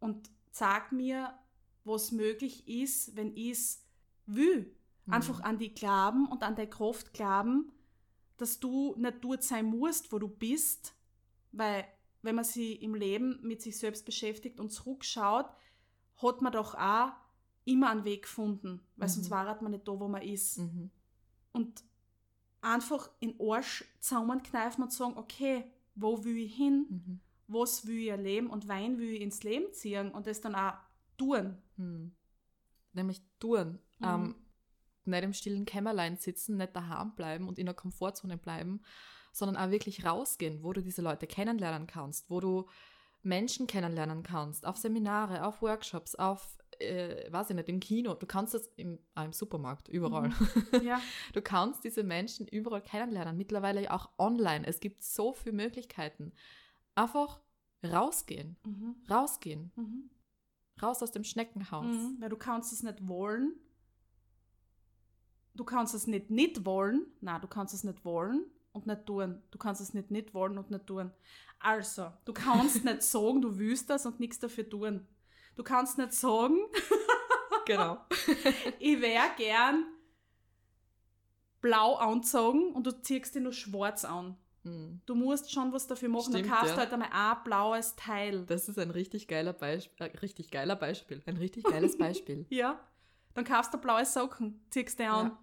[0.00, 1.34] und sagt mir,
[1.84, 3.86] was möglich ist, wenn ich es
[4.26, 4.74] will.
[5.06, 5.12] Mhm.
[5.12, 7.72] Einfach an die glauben und an der Kraft glauben,
[8.36, 10.94] dass du nicht dort sein musst, wo du bist,
[11.52, 11.84] weil
[12.22, 15.46] wenn man sich im Leben mit sich selbst beschäftigt und zurückschaut,
[16.22, 17.12] hat man doch auch
[17.64, 19.12] immer einen Weg gefunden, weil Mhm.
[19.12, 20.58] sonst war man nicht da, wo man ist.
[20.58, 20.90] Mhm.
[21.52, 21.84] Und
[22.60, 25.64] einfach in Arsch zusammenkneifen und sagen, okay,
[26.00, 27.20] wo will ich hin, Mhm.
[27.48, 30.74] was will ich erleben und wen will ich ins Leben ziehen und das dann auch
[31.16, 31.56] tun.
[31.76, 32.12] Mhm.
[32.92, 33.78] Nämlich tun.
[33.98, 34.06] Mhm.
[34.06, 34.34] Ähm,
[35.04, 38.82] nicht im stillen Kämmerlein sitzen, nicht daheim bleiben und in der Komfortzone bleiben,
[39.32, 42.68] sondern auch wirklich rausgehen, wo du diese Leute kennenlernen kannst, wo du
[43.22, 48.14] Menschen kennenlernen kannst, auf Seminare, auf Workshops, auf, äh, weiß ich nicht, im Kino.
[48.14, 50.30] Du kannst das im, auch im Supermarkt, überall.
[50.82, 51.00] Ja,
[51.32, 54.66] Du kannst diese Menschen überall kennenlernen, mittlerweile auch online.
[54.66, 56.32] Es gibt so viele Möglichkeiten.
[56.94, 57.40] Einfach
[57.84, 58.96] rausgehen, mhm.
[59.10, 60.10] rausgehen, Mhm.
[60.82, 61.86] raus aus dem Schneckenhaus.
[61.86, 62.16] Mhm.
[62.20, 63.54] Weil du kannst es nicht wollen.
[65.54, 67.06] Du kannst es nicht nicht wollen.
[67.20, 69.42] Nein, du kannst es nicht wollen und nicht tun.
[69.50, 71.10] Du kannst es nicht nicht wollen und nicht tun.
[71.58, 75.06] Also, du kannst nicht sagen, du willst das und nichts dafür tun.
[75.60, 76.56] Du kannst nicht sagen,
[77.66, 77.98] Genau.
[78.78, 79.84] ich wäre gern
[81.60, 84.38] blau anzogen und du ziehst dir nur schwarz an.
[84.62, 85.02] Mhm.
[85.04, 86.32] Du musst schon was dafür machen.
[86.32, 86.76] Stimmt, du kaufst ja.
[86.78, 88.46] halt einmal ein blaues Teil.
[88.46, 92.46] Das ist ein richtig geiler Beispiel, äh, richtig geiler Beispiel, ein richtig geiles Beispiel.
[92.48, 92.80] Ja.
[93.34, 95.26] Dann kaufst du blaue Socken, ziehst die an.
[95.26, 95.38] ja.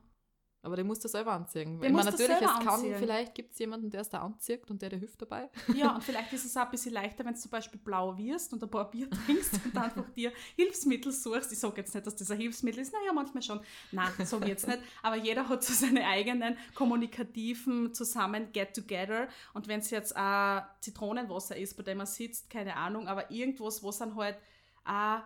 [0.68, 1.78] Aber den musst du selber anziehen.
[1.80, 2.96] Meine, musst du natürlich, es selber kann, anziehen.
[3.00, 5.50] vielleicht gibt es jemanden, der es da anzieht und der dir hilft dabei.
[5.74, 8.52] Ja, und vielleicht ist es auch ein bisschen leichter, wenn du zum Beispiel blau wirst
[8.52, 11.54] und ein paar Bier trinkst und einfach dir Hilfsmittel suchst.
[11.54, 12.92] Ich sage jetzt nicht, dass das ein Hilfsmittel ist.
[12.92, 13.62] Naja, manchmal schon.
[13.94, 14.80] Nein, sage ich jetzt nicht.
[15.04, 19.30] Aber jeder hat so seine eigenen kommunikativen zusammen Get-Together.
[19.54, 23.82] Und wenn es jetzt auch Zitronenwasser ist, bei dem man sitzt, keine Ahnung, aber irgendwas,
[23.86, 24.36] was dann halt
[24.84, 25.22] auch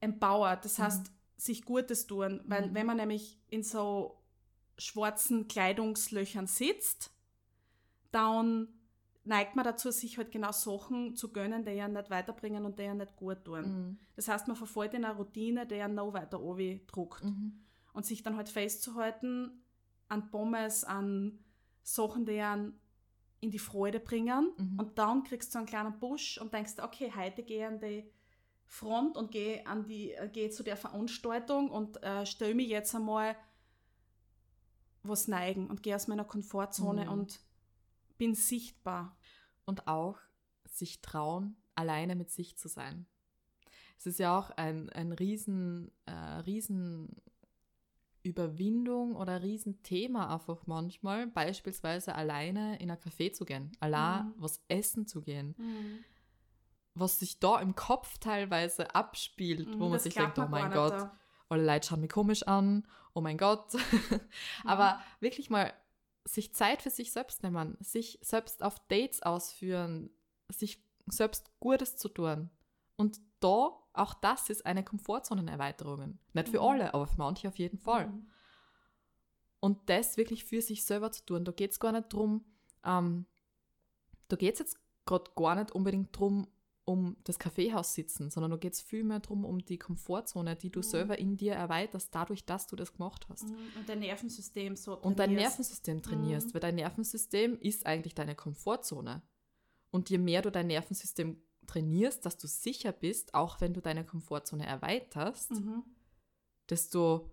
[0.00, 0.62] empowert.
[0.66, 2.40] Das heißt, sich Gutes tun.
[2.44, 2.74] Weil Mhm.
[2.74, 4.22] wenn man nämlich in so
[4.78, 7.12] schwarzen Kleidungslöchern sitzt,
[8.12, 8.68] dann
[9.24, 12.84] neigt man dazu, sich halt genau Sachen zu gönnen, die ja nicht weiterbringen und die
[12.84, 13.62] ja nicht gut tun.
[13.62, 13.98] Mhm.
[14.16, 16.38] Das heißt, man verfolgt in eine Routine, die ja noch weiter
[16.86, 17.24] druckt.
[17.24, 17.64] Mhm.
[17.92, 19.62] Und sich dann halt festzuhalten
[20.08, 21.38] an Pommes, an
[21.82, 22.78] Sachen, die einen
[23.40, 24.52] in die Freude bringen.
[24.56, 24.78] Mhm.
[24.78, 28.10] Und dann kriegst du einen kleinen Push und denkst, okay, heute gehe ich an die
[28.72, 32.94] Front und gehe an die, äh, gehe zu der Veranstaltung und äh, stelle mich jetzt
[32.94, 33.36] einmal
[35.02, 37.10] was neigen und gehe aus meiner Komfortzone Mhm.
[37.12, 37.40] und
[38.16, 39.16] bin sichtbar.
[39.64, 40.18] Und auch
[40.68, 43.06] sich trauen, alleine mit sich zu sein.
[43.98, 47.16] Es ist ja auch ein, ein riesen, äh, riesen
[48.22, 54.34] Überwindung oder Riesenthema einfach manchmal, beispielsweise alleine in ein Café zu gehen, allein Mhm.
[54.36, 55.54] was essen zu gehen,
[56.94, 60.50] was sich da im Kopf teilweise abspielt, wo man Mhm, Das sich glaubt denkt, oh
[60.50, 61.18] man mein Gott, da.
[61.48, 63.74] alle Leute schauen mich komisch an, oh mein Gott.
[64.64, 65.72] Aber wirklich mal
[66.24, 70.10] sich Zeit für sich selbst nehmen, sich selbst auf Dates ausführen,
[70.48, 72.50] sich selbst Gutes zu tun.
[72.96, 76.18] Und da, auch das ist eine Komfortzonenerweiterung.
[76.34, 76.66] Nicht für Mhm.
[76.66, 78.08] alle, aber für manche auf jeden Fall.
[78.08, 78.30] Mhm.
[79.60, 81.44] Und das wirklich für sich selber zu tun.
[81.44, 82.44] Da geht es gar nicht drum,
[82.84, 83.26] ähm,
[84.28, 86.46] da geht es jetzt gerade gar nicht unbedingt drum,
[86.90, 90.80] um das Kaffeehaus sitzen, sondern da geht es vielmehr darum, um die Komfortzone, die du
[90.80, 90.84] Mhm.
[90.84, 93.44] selber in dir erweiterst, dadurch, dass du das gemacht hast.
[93.48, 93.56] Mhm.
[93.78, 95.50] Und dein Nervensystem so Und dein trainierst.
[95.58, 96.54] Nervensystem trainierst, Mhm.
[96.54, 99.22] weil dein Nervensystem ist eigentlich deine Komfortzone.
[99.90, 104.04] Und je mehr du dein Nervensystem trainierst, dass du sicher bist, auch wenn du deine
[104.04, 105.84] Komfortzone erweiterst, Mhm.
[106.68, 107.30] desto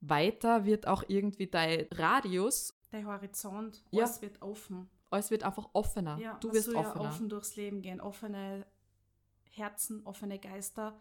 [0.00, 4.04] weiter wird auch irgendwie dein Radius, Der Horizont, Ja.
[4.04, 4.88] alles wird offen.
[5.10, 6.18] alles wird einfach offener.
[6.18, 7.04] Ja, du wirst soll ja offener.
[7.08, 8.66] offen durchs Leben gehen, offene
[9.52, 11.00] Herzen, offene Geister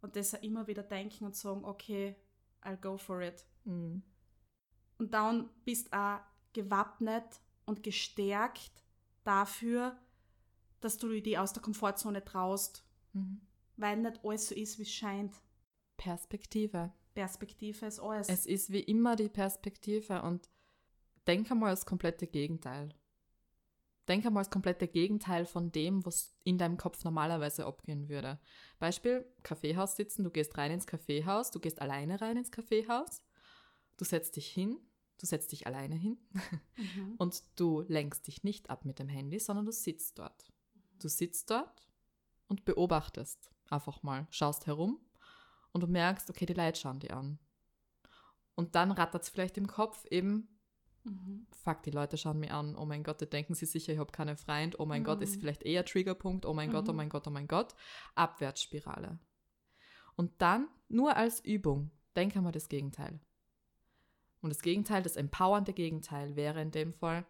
[0.00, 2.16] und auch immer wieder denken und sagen, okay,
[2.62, 3.44] I'll go for it.
[3.64, 4.02] Mhm.
[4.98, 6.20] Und dann bist auch
[6.52, 8.84] gewappnet und gestärkt
[9.24, 9.98] dafür,
[10.80, 13.40] dass du dich aus der Komfortzone traust, Mhm.
[13.76, 15.34] weil nicht alles so ist, wie es scheint.
[15.96, 16.92] Perspektive.
[17.14, 18.28] Perspektive ist alles.
[18.28, 20.48] Es ist wie immer die Perspektive und
[21.26, 22.94] denk einmal das komplette Gegenteil.
[24.08, 28.40] Denk einmal das komplette Gegenteil von dem, was in deinem Kopf normalerweise abgehen würde.
[28.78, 33.22] Beispiel, Kaffeehaus sitzen, du gehst rein ins Kaffeehaus, du gehst alleine rein ins Kaffeehaus,
[33.98, 34.78] du setzt dich hin,
[35.18, 36.16] du setzt dich alleine hin
[36.76, 37.16] mhm.
[37.18, 40.52] und du lenkst dich nicht ab mit dem Handy, sondern du sitzt dort.
[41.00, 41.86] Du sitzt dort
[42.48, 44.98] und beobachtest einfach mal, schaust herum
[45.72, 47.38] und du merkst, okay, die Leute schauen die an.
[48.54, 50.57] Und dann rattert es vielleicht im Kopf eben,
[51.08, 51.46] Mhm.
[51.50, 54.12] fuck, die Leute schauen mich an, oh mein Gott, da denken sie sicher, ich habe
[54.12, 55.40] keine Freund, oh mein Gott, ist Mhm.
[55.40, 56.96] vielleicht eher Triggerpunkt, oh mein Gott, oh Mhm.
[56.96, 57.74] mein Gott, oh mein Gott.
[58.14, 59.18] Abwärtsspirale.
[60.16, 63.20] Und dann, nur als Übung, denke mal das Gegenteil.
[64.40, 67.26] Und das Gegenteil, das empowernde Gegenteil wäre in dem Fall,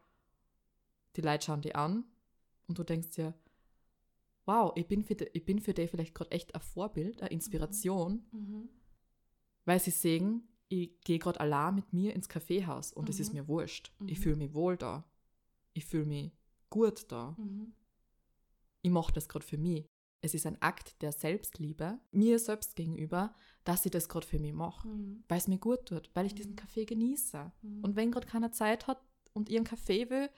[1.16, 2.04] die Leute schauen die an
[2.66, 3.34] und du denkst dir,
[4.44, 7.30] wow, ich bin für die, ich bin für die vielleicht gerade echt ein Vorbild, eine
[7.30, 8.68] Inspiration, Mhm.
[9.64, 13.40] weil sie sehen, ich gehe gerade allein mit mir ins Kaffeehaus und es ist Mhm.
[13.40, 13.92] mir wurscht.
[14.06, 14.22] Ich Mhm.
[14.22, 15.04] fühle mich wohl da.
[15.72, 16.32] Ich fühle mich
[16.70, 17.34] gut da.
[17.38, 17.72] Mhm.
[18.82, 19.88] Ich mache das gerade für mich.
[20.20, 24.52] Es ist ein Akt der Selbstliebe mir selbst gegenüber, dass ich das gerade für mich
[24.52, 24.88] mache.
[24.88, 25.22] Mhm.
[25.28, 26.36] Weil es mir gut tut, weil ich Mhm.
[26.36, 27.52] diesen Kaffee genieße.
[27.62, 27.84] Mhm.
[27.84, 29.00] Und wenn gerade keiner Zeit hat
[29.32, 30.28] und ihren Kaffee will,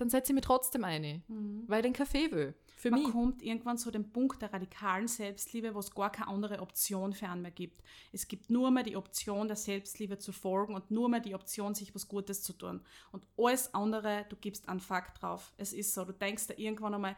[0.00, 1.64] dann setze ich mich trotzdem ein, Mhm.
[1.66, 2.54] weil ich den Kaffee will.
[2.76, 3.12] Für Man mich.
[3.12, 7.28] kommt irgendwann zu dem Punkt der radikalen Selbstliebe, wo es gar keine andere Option für
[7.28, 7.82] einen mehr gibt.
[8.10, 11.74] Es gibt nur mehr die Option der Selbstliebe zu folgen und nur mehr die Option,
[11.74, 12.80] sich was Gutes zu tun.
[13.12, 15.52] Und alles andere, du gibst einen Fakt drauf.
[15.58, 16.04] Es ist so.
[16.06, 17.16] Du denkst da irgendwann einmal,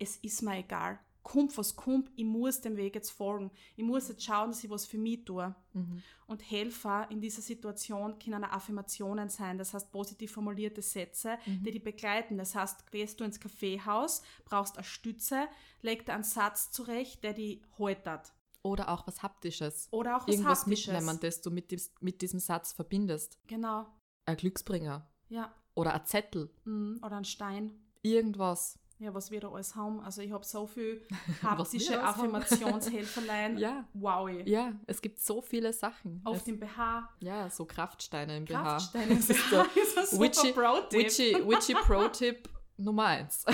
[0.00, 0.98] es ist mir egal.
[1.30, 3.50] Kommt, was kommt, ich muss dem Weg jetzt folgen.
[3.76, 5.54] Ich muss jetzt schauen, dass ich was für mich tue.
[5.74, 6.02] Mhm.
[6.26, 11.64] Und Helfer in dieser Situation können Affirmationen sein, das heißt positiv formulierte Sätze, Mhm.
[11.64, 12.38] die dich begleiten.
[12.38, 15.48] Das heißt, gehst du ins Kaffeehaus, brauchst eine Stütze,
[15.82, 18.32] leg dir einen Satz zurecht, der die haltet.
[18.62, 19.88] Oder auch was Haptisches.
[19.90, 20.92] Oder auch was Irgendwas Haptisches.
[20.94, 23.38] mitnehmen, das du mit, dis mit diesem Satz verbindest.
[23.46, 23.86] Genau,
[24.24, 25.06] Ein Glücksbringer.
[25.28, 25.54] ja.
[25.74, 26.50] Oder ein Zettel.
[26.64, 27.00] Mhm.
[27.04, 27.70] Oder ein Stein.
[28.02, 28.78] Irgendwas.
[29.00, 30.00] Ja, was wir da alles haben.
[30.00, 31.06] Also ich habe so viel
[31.42, 32.02] haptische.
[32.02, 33.58] Affirmationshelferlein.
[33.58, 33.86] Ja.
[33.94, 34.28] Wow.
[34.44, 36.20] Ja, es gibt so viele Sachen.
[36.24, 37.08] Auf es, dem BH.
[37.20, 39.12] ja, so Kraftsteine im Kraftsteine BH.
[39.12, 39.62] im Das ist BH.
[40.02, 40.92] ist ein Witchy, Pro-Tipp.
[40.92, 43.44] Witchy, Witchy Pro-Tipp Nummer eins.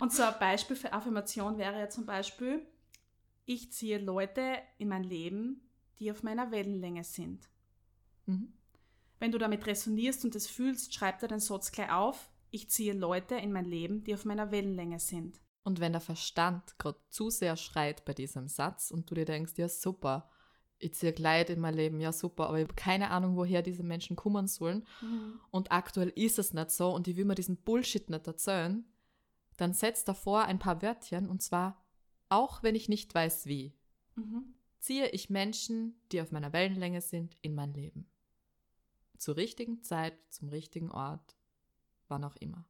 [0.00, 2.66] Und so ein Beispiel für Affirmation wäre ja zum Beispiel,
[3.46, 5.62] ich ziehe Leute in mein Leben,
[5.98, 7.48] die auf meiner Wellenlänge sind.
[8.26, 8.52] Mhm.
[9.18, 12.94] Wenn du damit resonierst und es fühlst, schreib dir den Satz gleich auf, ich ziehe
[12.94, 15.40] Leute in mein Leben, die auf meiner Wellenlänge sind.
[15.62, 19.52] Und wenn der Verstand gerade zu sehr schreit bei diesem Satz und du dir denkst,
[19.56, 20.30] ja super,
[20.78, 23.82] ich ziehe Leid in mein Leben, ja super, aber ich habe keine Ahnung, woher diese
[23.82, 24.86] Menschen kommen sollen
[25.50, 28.84] und aktuell ist es nicht so und ich will mir diesen Bullshit nicht erzählen,
[29.56, 31.82] dann setz davor ein paar Wörtchen und zwar,
[32.28, 33.74] auch wenn ich nicht weiß wie,
[34.14, 34.54] Mhm.
[34.78, 38.08] ziehe ich Menschen, die auf meiner Wellenlänge sind, in mein Leben.
[39.18, 41.35] Zur richtigen Zeit, zum richtigen Ort,
[42.08, 42.68] wann auch immer.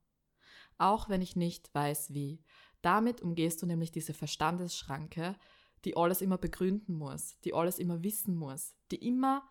[0.79, 2.43] Auch wenn ich nicht weiß wie.
[2.83, 5.37] Damit umgehst du nämlich diese Verstandesschranke,
[5.85, 9.49] die alles immer begründen muss, die alles immer wissen muss, die immer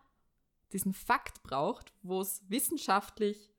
[0.72, 3.52] diesen Fakt braucht, wo es wissenschaftlich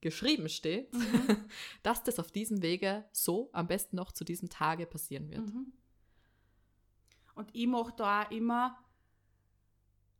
[0.00, 1.48] geschrieben steht, Mhm.
[1.82, 5.46] dass das auf diesem Wege so am besten noch zu diesem Tage passieren wird.
[5.46, 5.72] Mhm.
[7.34, 8.83] Und ich mache da auch immer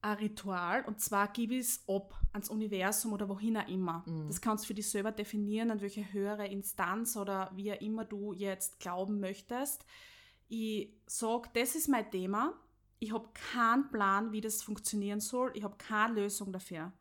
[0.05, 4.05] ein Ritual und zwar gebe ich es ab ans Universum oder wohin auch immer.
[4.07, 4.29] Mhm.
[4.29, 8.05] Das kannst du für dich selber definieren, an welche höhere Instanz oder wie auch immer
[8.05, 9.85] du jetzt glauben möchtest.
[10.49, 12.53] Ich sage, das ist mein Thema.
[12.99, 15.53] Ich habe keinen Plan, wie das funktionieren soll.
[15.55, 16.93] Ich habe keine Lösung dafür.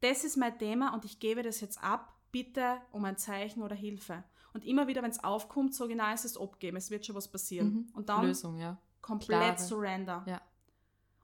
[0.00, 2.16] Das ist mein Thema und ich gebe das jetzt ab.
[2.32, 4.24] Bitte um ein Zeichen oder Hilfe.
[4.54, 7.14] Und immer wieder, wenn es aufkommt, sage ich, nein, es ist abgeben, es wird schon
[7.14, 7.72] was passieren.
[7.72, 7.88] Mhm.
[7.94, 8.76] Und dann Lösung, ja.
[9.00, 9.58] komplett Klare.
[9.58, 10.24] surrender.
[10.26, 10.40] Ja.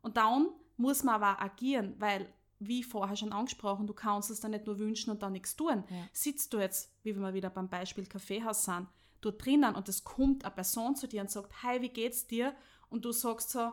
[0.03, 2.27] Und dann muss man aber agieren, weil,
[2.61, 5.85] wie vorher schon angesprochen, du kannst es dann nicht nur wünschen und dann nichts tun.
[5.91, 5.97] Ja.
[6.13, 8.87] Sitzt du jetzt, wie wir wieder beim Beispiel Kaffeehaus sind,
[9.21, 12.55] dort drinnen und es kommt eine Person zu dir und sagt, hi, wie geht's dir?
[12.89, 13.73] Und du sagst so,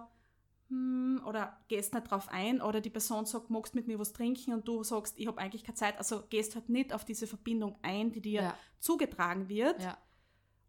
[0.69, 4.51] hm, oder gehst nicht drauf ein, oder die Person sagt, magst mit mir was trinken
[4.53, 7.77] und du sagst, ich habe eigentlich keine Zeit, also gehst halt nicht auf diese Verbindung
[7.83, 8.57] ein, die dir Ja.
[8.79, 9.97] zugetragen wird Ja.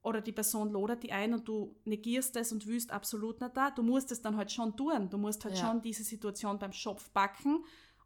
[0.07, 3.73] Oder die Person lodert die ein und du negierst es und willst absolut nicht da.
[3.73, 5.11] Du musst es dann halt schon tun.
[5.11, 5.67] Du musst halt Ja.
[5.67, 7.65] schon diese Situation beim Schopf backen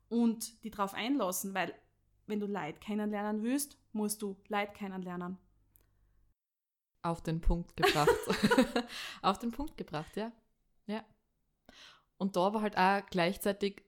[0.09, 1.75] und die drauf einlassen, weil
[2.27, 5.37] wenn du Leid kennenlernen willst, musst du Leid kennenlernen.
[7.03, 8.09] Auf den Punkt gebracht.
[9.23, 10.33] Auf den Punkt gebracht, ja.
[10.87, 11.05] Ja.
[12.17, 13.83] Und da war halt auch gleichzeitig,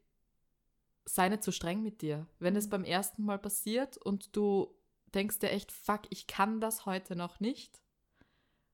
[1.06, 2.26] sei nicht zu streng mit dir.
[2.40, 4.74] Wenn es beim ersten Mal passiert und du
[5.14, 7.81] denkst dir echt, fuck, ich kann das heute noch nicht,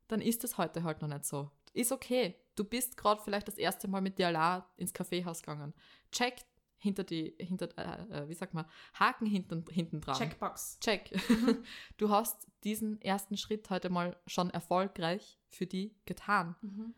[0.09, 1.51] dann ist es heute halt noch nicht so.
[1.73, 2.35] Ist okay.
[2.57, 5.75] Du bist gerade vielleicht das erste Mal mit dir allein ins Kaffeehaus gegangen.
[6.11, 6.45] Check
[6.79, 10.17] hinter die, hinter, äh, äh, wie sagt man, Haken hinten, hinten dran.
[10.17, 10.79] Checkbox.
[10.81, 11.11] Check.
[11.97, 16.57] Du hast diesen ersten Schritt heute mal schon erfolgreich für die getan.
[16.63, 16.95] Mhm.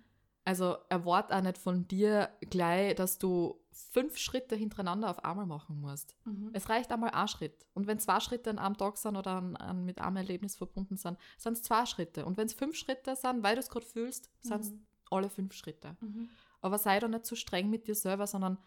[0.51, 5.80] Also erwart auch nicht von dir gleich, dass du fünf Schritte hintereinander auf einmal machen
[5.80, 6.16] musst.
[6.24, 6.51] Mhm.
[6.53, 7.66] Es reicht einmal ein Schritt.
[7.72, 10.96] Und wenn zwei Schritte an einem Tag sind oder an, an, mit einem Erlebnis verbunden
[10.96, 12.26] sind, sind es zwei Schritte.
[12.26, 14.86] Und wenn es fünf Schritte sind, weil du es gerade fühlst, sind es Mhm.
[15.11, 15.96] alle fünf Schritte.
[16.01, 16.28] Mhm.
[16.62, 18.59] Aber sei doch nicht zu streng mit dir selber, sondern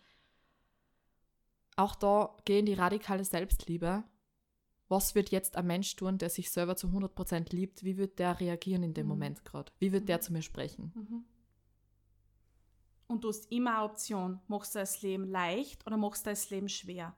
[1.75, 4.05] auch da geh in die radikale Selbstliebe.
[4.88, 7.84] Was wird jetzt ein Mensch tun, der sich selber zu 100% liebt?
[7.84, 9.09] Wie wird der reagieren in dem Mhm.
[9.09, 9.71] Moment gerade?
[9.79, 10.21] Wie wird der Mhm.
[10.21, 11.25] zu mir sprechen?
[13.08, 13.16] Mhm.
[13.16, 14.39] Und du hast immer eine Option.
[14.47, 17.16] Machst du das Leben leicht oder machst du das Leben schwer?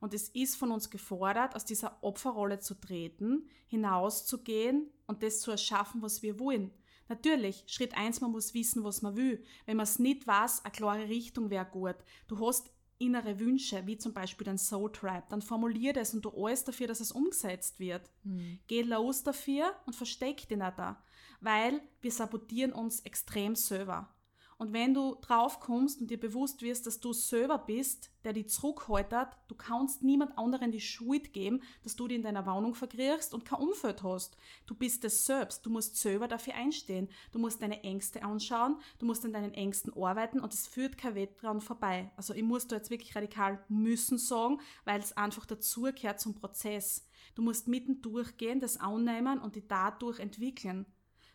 [0.00, 5.50] Und es ist von uns gefordert, aus dieser Opferrolle zu treten, hinauszugehen und das zu
[5.50, 6.70] erschaffen, was wir wollen.
[7.08, 9.42] Natürlich, Schritt eins, man muss wissen, was man will.
[9.66, 11.96] Wenn man es nicht weiß, eine klare Richtung wäre gut.
[12.28, 16.30] Du hast innere Wünsche, wie zum Beispiel dein Soul Tribe, dann formulier das und du
[16.30, 18.10] alles dafür, dass es umgesetzt wird.
[18.24, 18.58] Hm.
[18.66, 21.02] Geh los dafür und versteck dich nicht da,
[21.40, 24.12] weil wir sabotieren uns extrem selber.
[24.58, 28.48] Und wenn du drauf kommst und dir bewusst wirst, dass du selber bist, der dich
[28.48, 33.34] zurückhaltet, du kannst niemand anderen die Schuld geben, dass du dich in deiner Wohnung verkriechst
[33.34, 34.36] und kein Umfeld hast.
[34.66, 35.64] Du bist es selbst.
[35.64, 37.08] Du musst selber dafür einstehen.
[37.30, 38.80] Du musst deine Ängste anschauen.
[38.98, 42.10] Du musst an deinen Ängsten arbeiten und es führt kein Weg dran vorbei.
[42.16, 47.08] Also ich muss da jetzt wirklich radikal müssen sagen, weil es einfach dazugehört zum Prozess.
[47.36, 50.84] Du musst mitten durchgehen, das annehmen und dich dadurch entwickeln.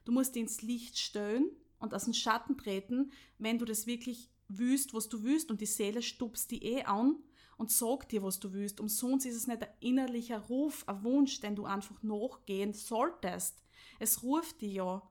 [0.04, 1.50] Du musst ins Licht stellen
[1.84, 5.66] und aus dem Schatten treten, wenn du das wirklich willst, was du willst und die
[5.66, 7.18] Seele stupst die eh an
[7.58, 8.80] und sagt dir, was du willst.
[8.80, 13.62] Umsonst ist es nicht ein innerlicher Ruf, ein Wunsch, den du einfach nachgehen solltest.
[14.00, 15.02] Es ruft dich ja.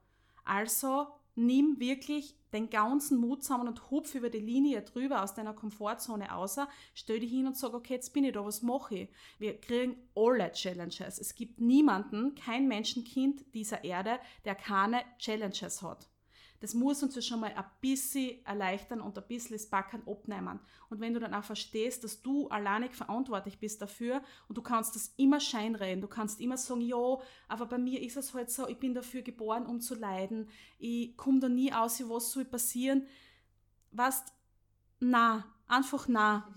[0.44, 5.54] Also nimm wirklich den ganzen Mut zusammen und hupf über die Linie drüber aus deiner
[5.54, 9.08] Komfortzone außer, stell dich hin und sag, okay, jetzt bin ich da, was mache ich?
[9.38, 11.18] Wir kriegen alle Challenges.
[11.18, 16.11] Es gibt niemanden, kein Menschenkind dieser Erde, der keine Challenges hat.
[16.62, 20.60] Das muss uns ja schon mal ein bisschen erleichtern und ein bisschen das Backen abnehmen.
[20.90, 24.94] Und wenn du dann auch verstehst, dass du alleinig verantwortlich bist dafür und du kannst
[24.94, 28.68] das immer scheinreden, du kannst immer sagen, ja, aber bei mir ist es halt so,
[28.68, 30.48] ich bin dafür geboren, um zu leiden,
[30.78, 33.08] ich komme da nie aus, was soll passieren.
[33.90, 34.32] Weißt,
[35.00, 36.48] na, einfach na.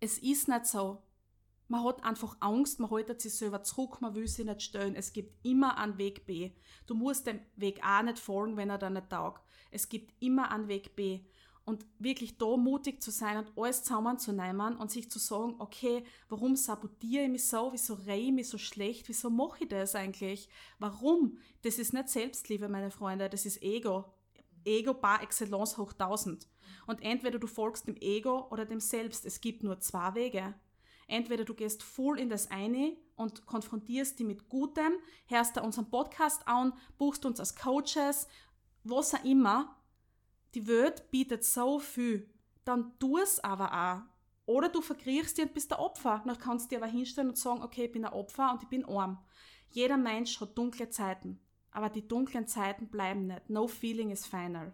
[0.00, 1.03] Es ist nicht so.
[1.74, 4.94] Man hat einfach Angst, man haltet sich selber zurück, man will sich nicht stellen.
[4.94, 6.52] Es gibt immer einen Weg B.
[6.86, 9.42] Du musst dem Weg A nicht folgen, wenn er da nicht taugt.
[9.72, 11.24] Es gibt immer einen Weg B.
[11.64, 16.54] Und wirklich da mutig zu sein und alles zusammenzunehmen und sich zu sagen, okay, warum
[16.54, 20.48] sabotiere ich mich so, wieso rehe ich mich so schlecht, wieso mache ich das eigentlich?
[20.78, 21.38] Warum?
[21.62, 24.14] Das ist nicht Selbstliebe, meine Freunde, das ist Ego.
[24.64, 26.46] Ego par excellence hoch 1000.
[26.86, 29.26] Und entweder du folgst dem Ego oder dem Selbst.
[29.26, 30.54] Es gibt nur zwei Wege.
[31.06, 34.94] Entweder du gehst voll in das eine und konfrontierst die mit Gutem,
[35.26, 38.28] hörst da unseren Podcast an, buchst uns als Coaches,
[38.82, 39.76] was auch immer.
[40.54, 42.30] Die Welt bietet so viel.
[42.64, 44.14] Dann tu es aber auch.
[44.46, 46.22] Oder du verkriechst dich und bist der Opfer.
[46.26, 48.68] Dann kannst du dir aber hinstellen und sagen, okay, ich bin ein Opfer und ich
[48.68, 49.18] bin arm.
[49.70, 51.40] Jeder Mensch hat dunkle Zeiten.
[51.70, 53.50] Aber die dunklen Zeiten bleiben nicht.
[53.50, 54.72] No feeling is final.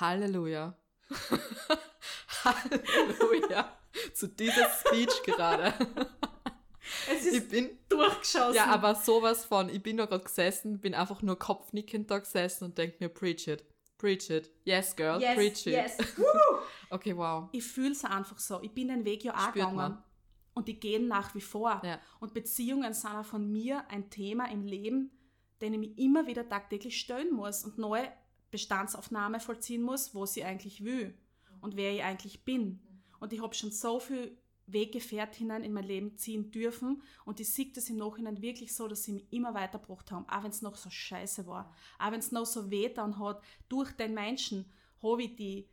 [0.00, 0.76] Halleluja.
[2.44, 3.77] Halleluja.
[4.14, 5.74] Zu dieser Speech gerade.
[7.10, 8.54] Es Ich bin durchgeschossen.
[8.54, 12.64] Ja, aber sowas von, ich bin da gerade gesessen, bin einfach nur kopfnickend da gesessen
[12.64, 13.64] und denke mir, preach it,
[13.98, 15.74] preach it, yes girl, yes, preach it.
[15.74, 15.96] yes.
[16.90, 17.50] Okay, wow.
[17.52, 18.62] ich fühle es einfach so.
[18.62, 19.76] Ich bin den Weg ja auch Spürt gegangen.
[19.76, 20.02] man.
[20.54, 21.82] Und die gehen nach wie vor.
[21.84, 22.00] Ja.
[22.18, 25.10] Und Beziehungen sind auch von mir ein Thema im Leben,
[25.60, 28.10] den ich mich immer wieder tagtäglich stellen muss und neue
[28.50, 31.14] Bestandsaufnahme vollziehen muss, wo sie eigentlich will
[31.60, 32.80] und wer ich eigentlich bin.
[33.20, 34.36] Und ich habe schon so viel
[34.68, 39.04] Weggefährtinnen in mein Leben ziehen dürfen und ich sehe das im Nachhinein wirklich so, dass
[39.04, 42.32] sie mich immer weitergebracht haben, auch wenn es noch so scheiße war, auch wenn es
[42.32, 43.42] noch so weh dann hat.
[43.68, 44.66] Durch den Menschen
[45.02, 45.68] habe ich die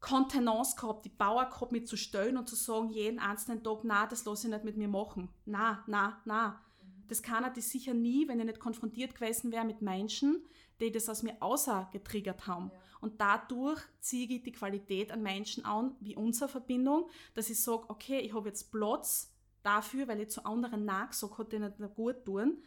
[0.00, 4.06] Kontenance gehabt, die Power gehabt, mich zu stellen und zu sagen, jeden einzelnen Tag, na,
[4.06, 5.28] das lasse ich nicht mit mir machen.
[5.44, 6.60] Na, na, na.
[7.08, 10.44] Das kann er die sicher nie, wenn ich nicht konfrontiert gewesen wäre mit Menschen,
[10.80, 12.70] die das aus mir außer getriggert haben.
[13.00, 17.88] Und dadurch ziehe ich die Qualität an Menschen an, wie unsere Verbindung, dass ich sage,
[17.88, 22.24] okay, ich habe jetzt Platz dafür, weil ich zu anderen nachgesagt habe, die nicht gut
[22.24, 22.62] tun,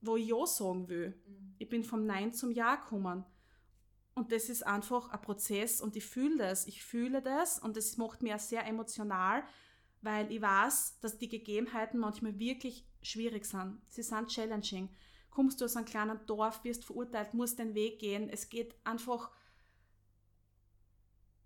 [0.00, 1.14] wo ich Ja sagen will.
[1.58, 3.24] Ich bin vom Nein zum Ja gekommen.
[4.14, 6.66] Und das ist einfach ein Prozess und ich fühle das.
[6.66, 9.44] Ich fühle das und das macht mich auch sehr emotional,
[10.00, 13.82] weil ich weiß, dass die Gegebenheiten manchmal wirklich schwierig sind.
[13.88, 14.88] Sie sind challenging.
[15.36, 18.30] Kommst du aus einem kleinen Dorf, wirst verurteilt, musst den Weg gehen.
[18.30, 19.30] Es geht einfach,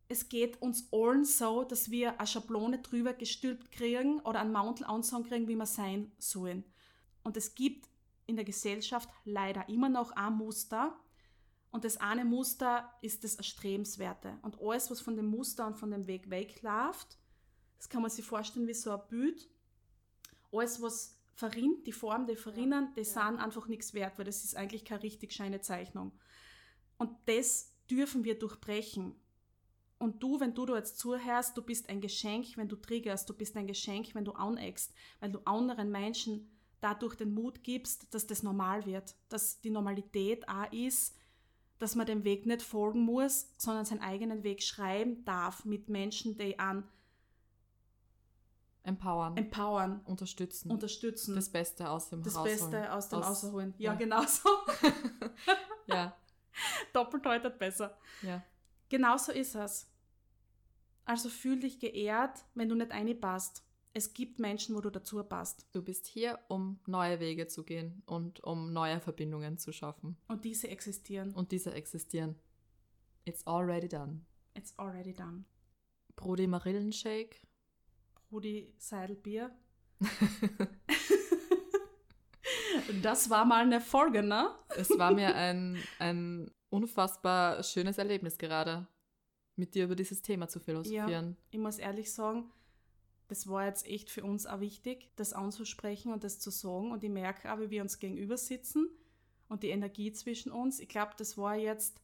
[0.07, 4.87] es geht uns allen so, dass wir eine Schablone drüber gestülpt kriegen oder einen Mantel
[4.87, 6.63] ansagen kriegen, wie wir sein sollen.
[7.25, 7.89] Und es gibt
[8.27, 10.97] in der Gesellschaft leider immer noch ein Muster.
[11.73, 14.39] Und das eine Muster ist das Erstrebenswerte.
[14.43, 17.19] Und alles, was von dem Muster und von dem Weg wegläuft,
[17.77, 19.51] das kann man sich vorstellen wie so ein Bild.
[20.53, 24.57] Alles, was verrinnt, die Form, die verrinnen, die sind einfach nichts wert, weil das ist
[24.57, 26.13] eigentlich keine richtig scheine Zeichnung.
[26.99, 29.15] Und das dürfen wir durchbrechen.
[29.99, 33.35] Und du, wenn du da jetzt zuhörst, du bist ein Geschenk, wenn du triggerst, du
[33.35, 38.27] bist ein Geschenk, wenn du aneckst, weil du anderen Menschen dadurch den Mut gibst, dass
[38.27, 41.17] das normal wird, dass die Normalität auch ist,
[41.79, 46.37] dass man dem Weg nicht folgen muss, sondern seinen eigenen Weg schreiben darf mit Menschen,
[46.37, 46.87] die an
[48.91, 49.37] Empowern.
[49.37, 50.71] empowern, unterstützen.
[50.71, 52.71] unterstützen, das Beste aus dem das rausholen.
[52.71, 53.43] Beste aus dem Aus-.
[53.79, 53.95] Ja, ja.
[53.95, 54.49] genau so.
[55.87, 56.17] Ja,
[56.93, 57.97] Doppelt deutet besser.
[58.23, 58.43] ja.
[58.89, 59.89] Genau so ist es.
[61.05, 63.65] Also fühl dich geehrt, wenn du nicht einpasst.
[63.93, 65.67] Es gibt Menschen, wo du dazu passt.
[65.73, 70.17] Du bist hier, um neue Wege zu gehen und um neue Verbindungen zu schaffen.
[70.29, 71.33] Und diese existieren.
[71.35, 72.37] Und diese existieren.
[73.25, 74.21] It's already done.
[74.55, 75.45] It's already done.
[76.17, 77.37] Brody Marillenshake.
[78.31, 79.51] Rudi Seidelbier.
[83.03, 84.51] das war mal eine Folge, ne?
[84.77, 88.87] Es war mir ein, ein unfassbar schönes Erlebnis gerade,
[89.57, 91.37] mit dir über dieses Thema zu philosophieren.
[91.51, 92.51] Ich muss ehrlich sagen,
[93.29, 96.91] das war jetzt echt für uns auch wichtig, das anzusprechen und das zu sagen.
[96.91, 98.89] Und ich merke auch, wie wir uns gegenüber sitzen
[99.49, 100.81] und die Energie zwischen uns.
[100.81, 102.01] Ich glaube, das war jetzt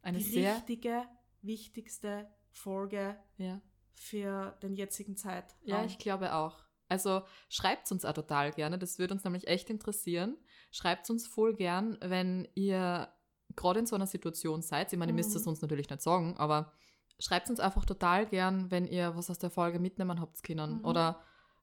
[0.00, 1.02] Eine die sehr, richtige,
[1.42, 3.60] wichtigste Folge ja,
[3.96, 5.56] für den jetzigen Zeit.
[5.64, 6.64] ja, ich glaube auch.
[6.88, 10.36] Also schreibt uns auch total gerne, das würde uns nämlich echt interessieren.
[10.70, 13.08] Schreibt uns voll gern, wenn ihr
[13.56, 14.92] gerade in so einer Situation seid.
[14.92, 15.36] Ich meine, ihr müsst Mhm.
[15.40, 16.72] es uns natürlich nicht sagen, aber
[17.18, 20.78] schreibt uns einfach total gern, wenn ihr was aus der Folge mitnehmen habt können.
[20.78, 20.84] Mhm.
[20.84, 21.20] Oder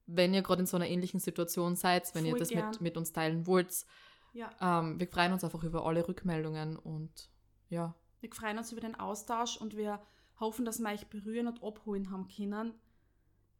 [0.08, 2.72] wenn ihr gerade in so einer ähnlichen Situation seid, wenn ihr Voll das gern.
[2.72, 3.86] mit, mit uns teilen wollt.
[4.34, 7.30] ja, Ähm, wir freuen uns einfach über alle Rückmeldungen und
[7.70, 10.02] ja, wir freuen uns über den Austausch und wir
[10.40, 12.74] hoffen, dass wir euch berühren und abholen haben können.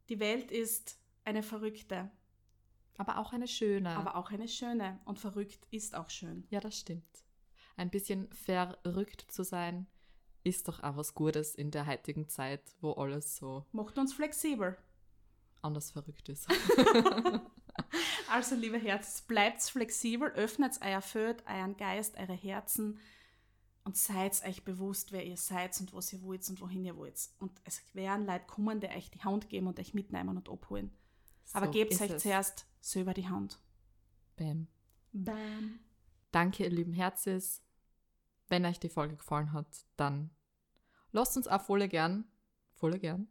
[0.08, 2.10] Die Welt ist eine verrückte,
[2.98, 3.90] aber auch eine schöne.
[3.90, 5.00] aber auch eine schöne.
[5.04, 6.46] Und verrückt ist auch schön.
[6.50, 7.24] Ja, das stimmt.
[7.76, 9.86] Ein bisschen verrückt zu sein,
[10.44, 14.76] ist doch auch was Gutes in der heutigen Zeit, wo alles so Macht uns flexibel.
[15.62, 16.46] anders verrückt ist.
[18.30, 22.98] Also, liebe Herzen, bleibt flexibel, öffnet euer Feld, euren Geist, eure Herzen
[23.84, 27.18] und seid euch bewusst, wer ihr seid und was ihr wollt und wohin ihr wollt.
[27.38, 30.90] Und es werden Leute kommen, die euch die Hand geben und euch mitnehmen und abholen.
[31.52, 32.22] Aber So gebt ist euch es.
[32.22, 33.58] zuerst selber die Hand.
[34.36, 34.66] Bam.
[35.12, 35.78] Bam.
[36.32, 37.62] Danke, ihr lieben Herzis.
[38.48, 39.66] Wenn euch die Folge gefallen hat,
[39.96, 40.30] dann
[41.12, 42.24] lasst uns auch voll gern,
[42.74, 43.28] voll gern,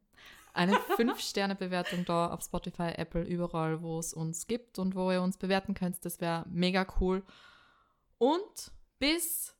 [0.53, 5.37] eine 5-Sterne-Bewertung da auf Spotify, Apple, überall, wo es uns gibt und wo ihr uns
[5.37, 6.03] bewerten könnt.
[6.05, 7.23] Das wäre mega cool.
[8.17, 9.55] Und bis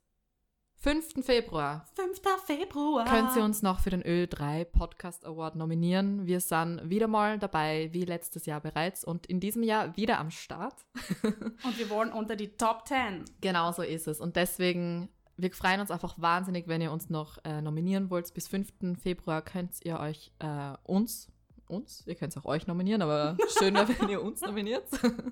[0.84, 1.26] 5.
[1.26, 2.20] Februar 5.
[2.46, 3.06] Februar.
[3.06, 6.26] könnt ihr uns noch für den Ö3 Podcast Award nominieren.
[6.26, 10.30] Wir sind wieder mal dabei, wie letztes Jahr bereits und in diesem Jahr wieder am
[10.30, 10.76] Start.
[11.24, 13.24] Und wir wollen unter die Top 10.
[13.40, 14.20] Genau so ist es.
[14.20, 15.08] Und deswegen,
[15.38, 18.34] wir freuen uns einfach wahnsinnig, wenn ihr uns noch äh, nominieren wollt.
[18.34, 19.00] Bis 5.
[19.02, 21.32] Februar könnt ihr euch äh, uns,
[21.74, 24.86] uns, ihr könnt auch euch nominieren, aber schön wäre, wenn ihr uns nominiert.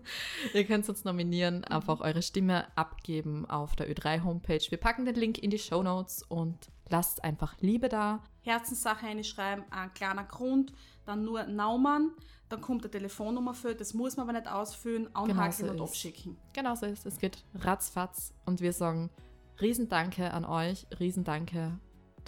[0.54, 4.70] ihr könnt uns nominieren, einfach eure Stimme abgeben auf der Ö3-Homepage.
[4.70, 6.58] Wir packen den Link in die Show Notes und
[6.90, 8.24] lasst einfach Liebe da.
[8.42, 10.74] Herzenssache einschreiben, ein kleiner Grund,
[11.06, 12.12] dann nur Naumann,
[12.50, 16.38] dann kommt eine Telefonnummer für, das muss man aber nicht ausfüllen, anhaken so und abschicken.
[16.54, 17.14] Genau so ist es.
[17.14, 19.10] Es geht ratzfatz und wir sagen
[19.62, 21.80] Riesendanke an euch, Riesendanke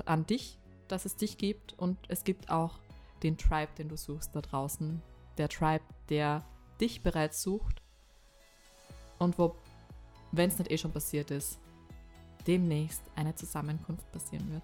[0.06, 2.80] an dich, dass es dich gibt und es gibt auch
[3.24, 5.02] den Tribe, den du suchst da draußen.
[5.38, 6.44] Der Tribe, der
[6.80, 7.82] dich bereits sucht
[9.20, 9.56] und wo,
[10.32, 11.60] wenn es nicht eh schon passiert ist,
[12.46, 14.64] demnächst eine Zusammenkunft passieren wird.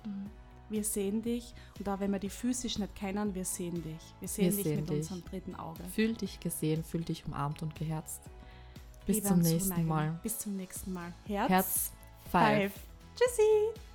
[0.70, 4.16] Wir sehen dich und auch wenn wir die physisch nicht kennen, wir sehen dich.
[4.20, 4.98] Wir sehen Wir dich sehen mit dich.
[4.98, 5.84] unserem dritten Auge.
[5.96, 8.22] Fühl dich gesehen, fühl dich umarmt und geherzt.
[9.06, 9.86] Bis Liebe zum nächsten.
[9.88, 10.20] Mal.
[10.22, 11.14] Bis zum nächsten Mal.
[11.26, 11.92] Herz, Herz
[12.30, 12.72] five.
[12.72, 12.74] five.
[13.16, 13.89] Tschüssi.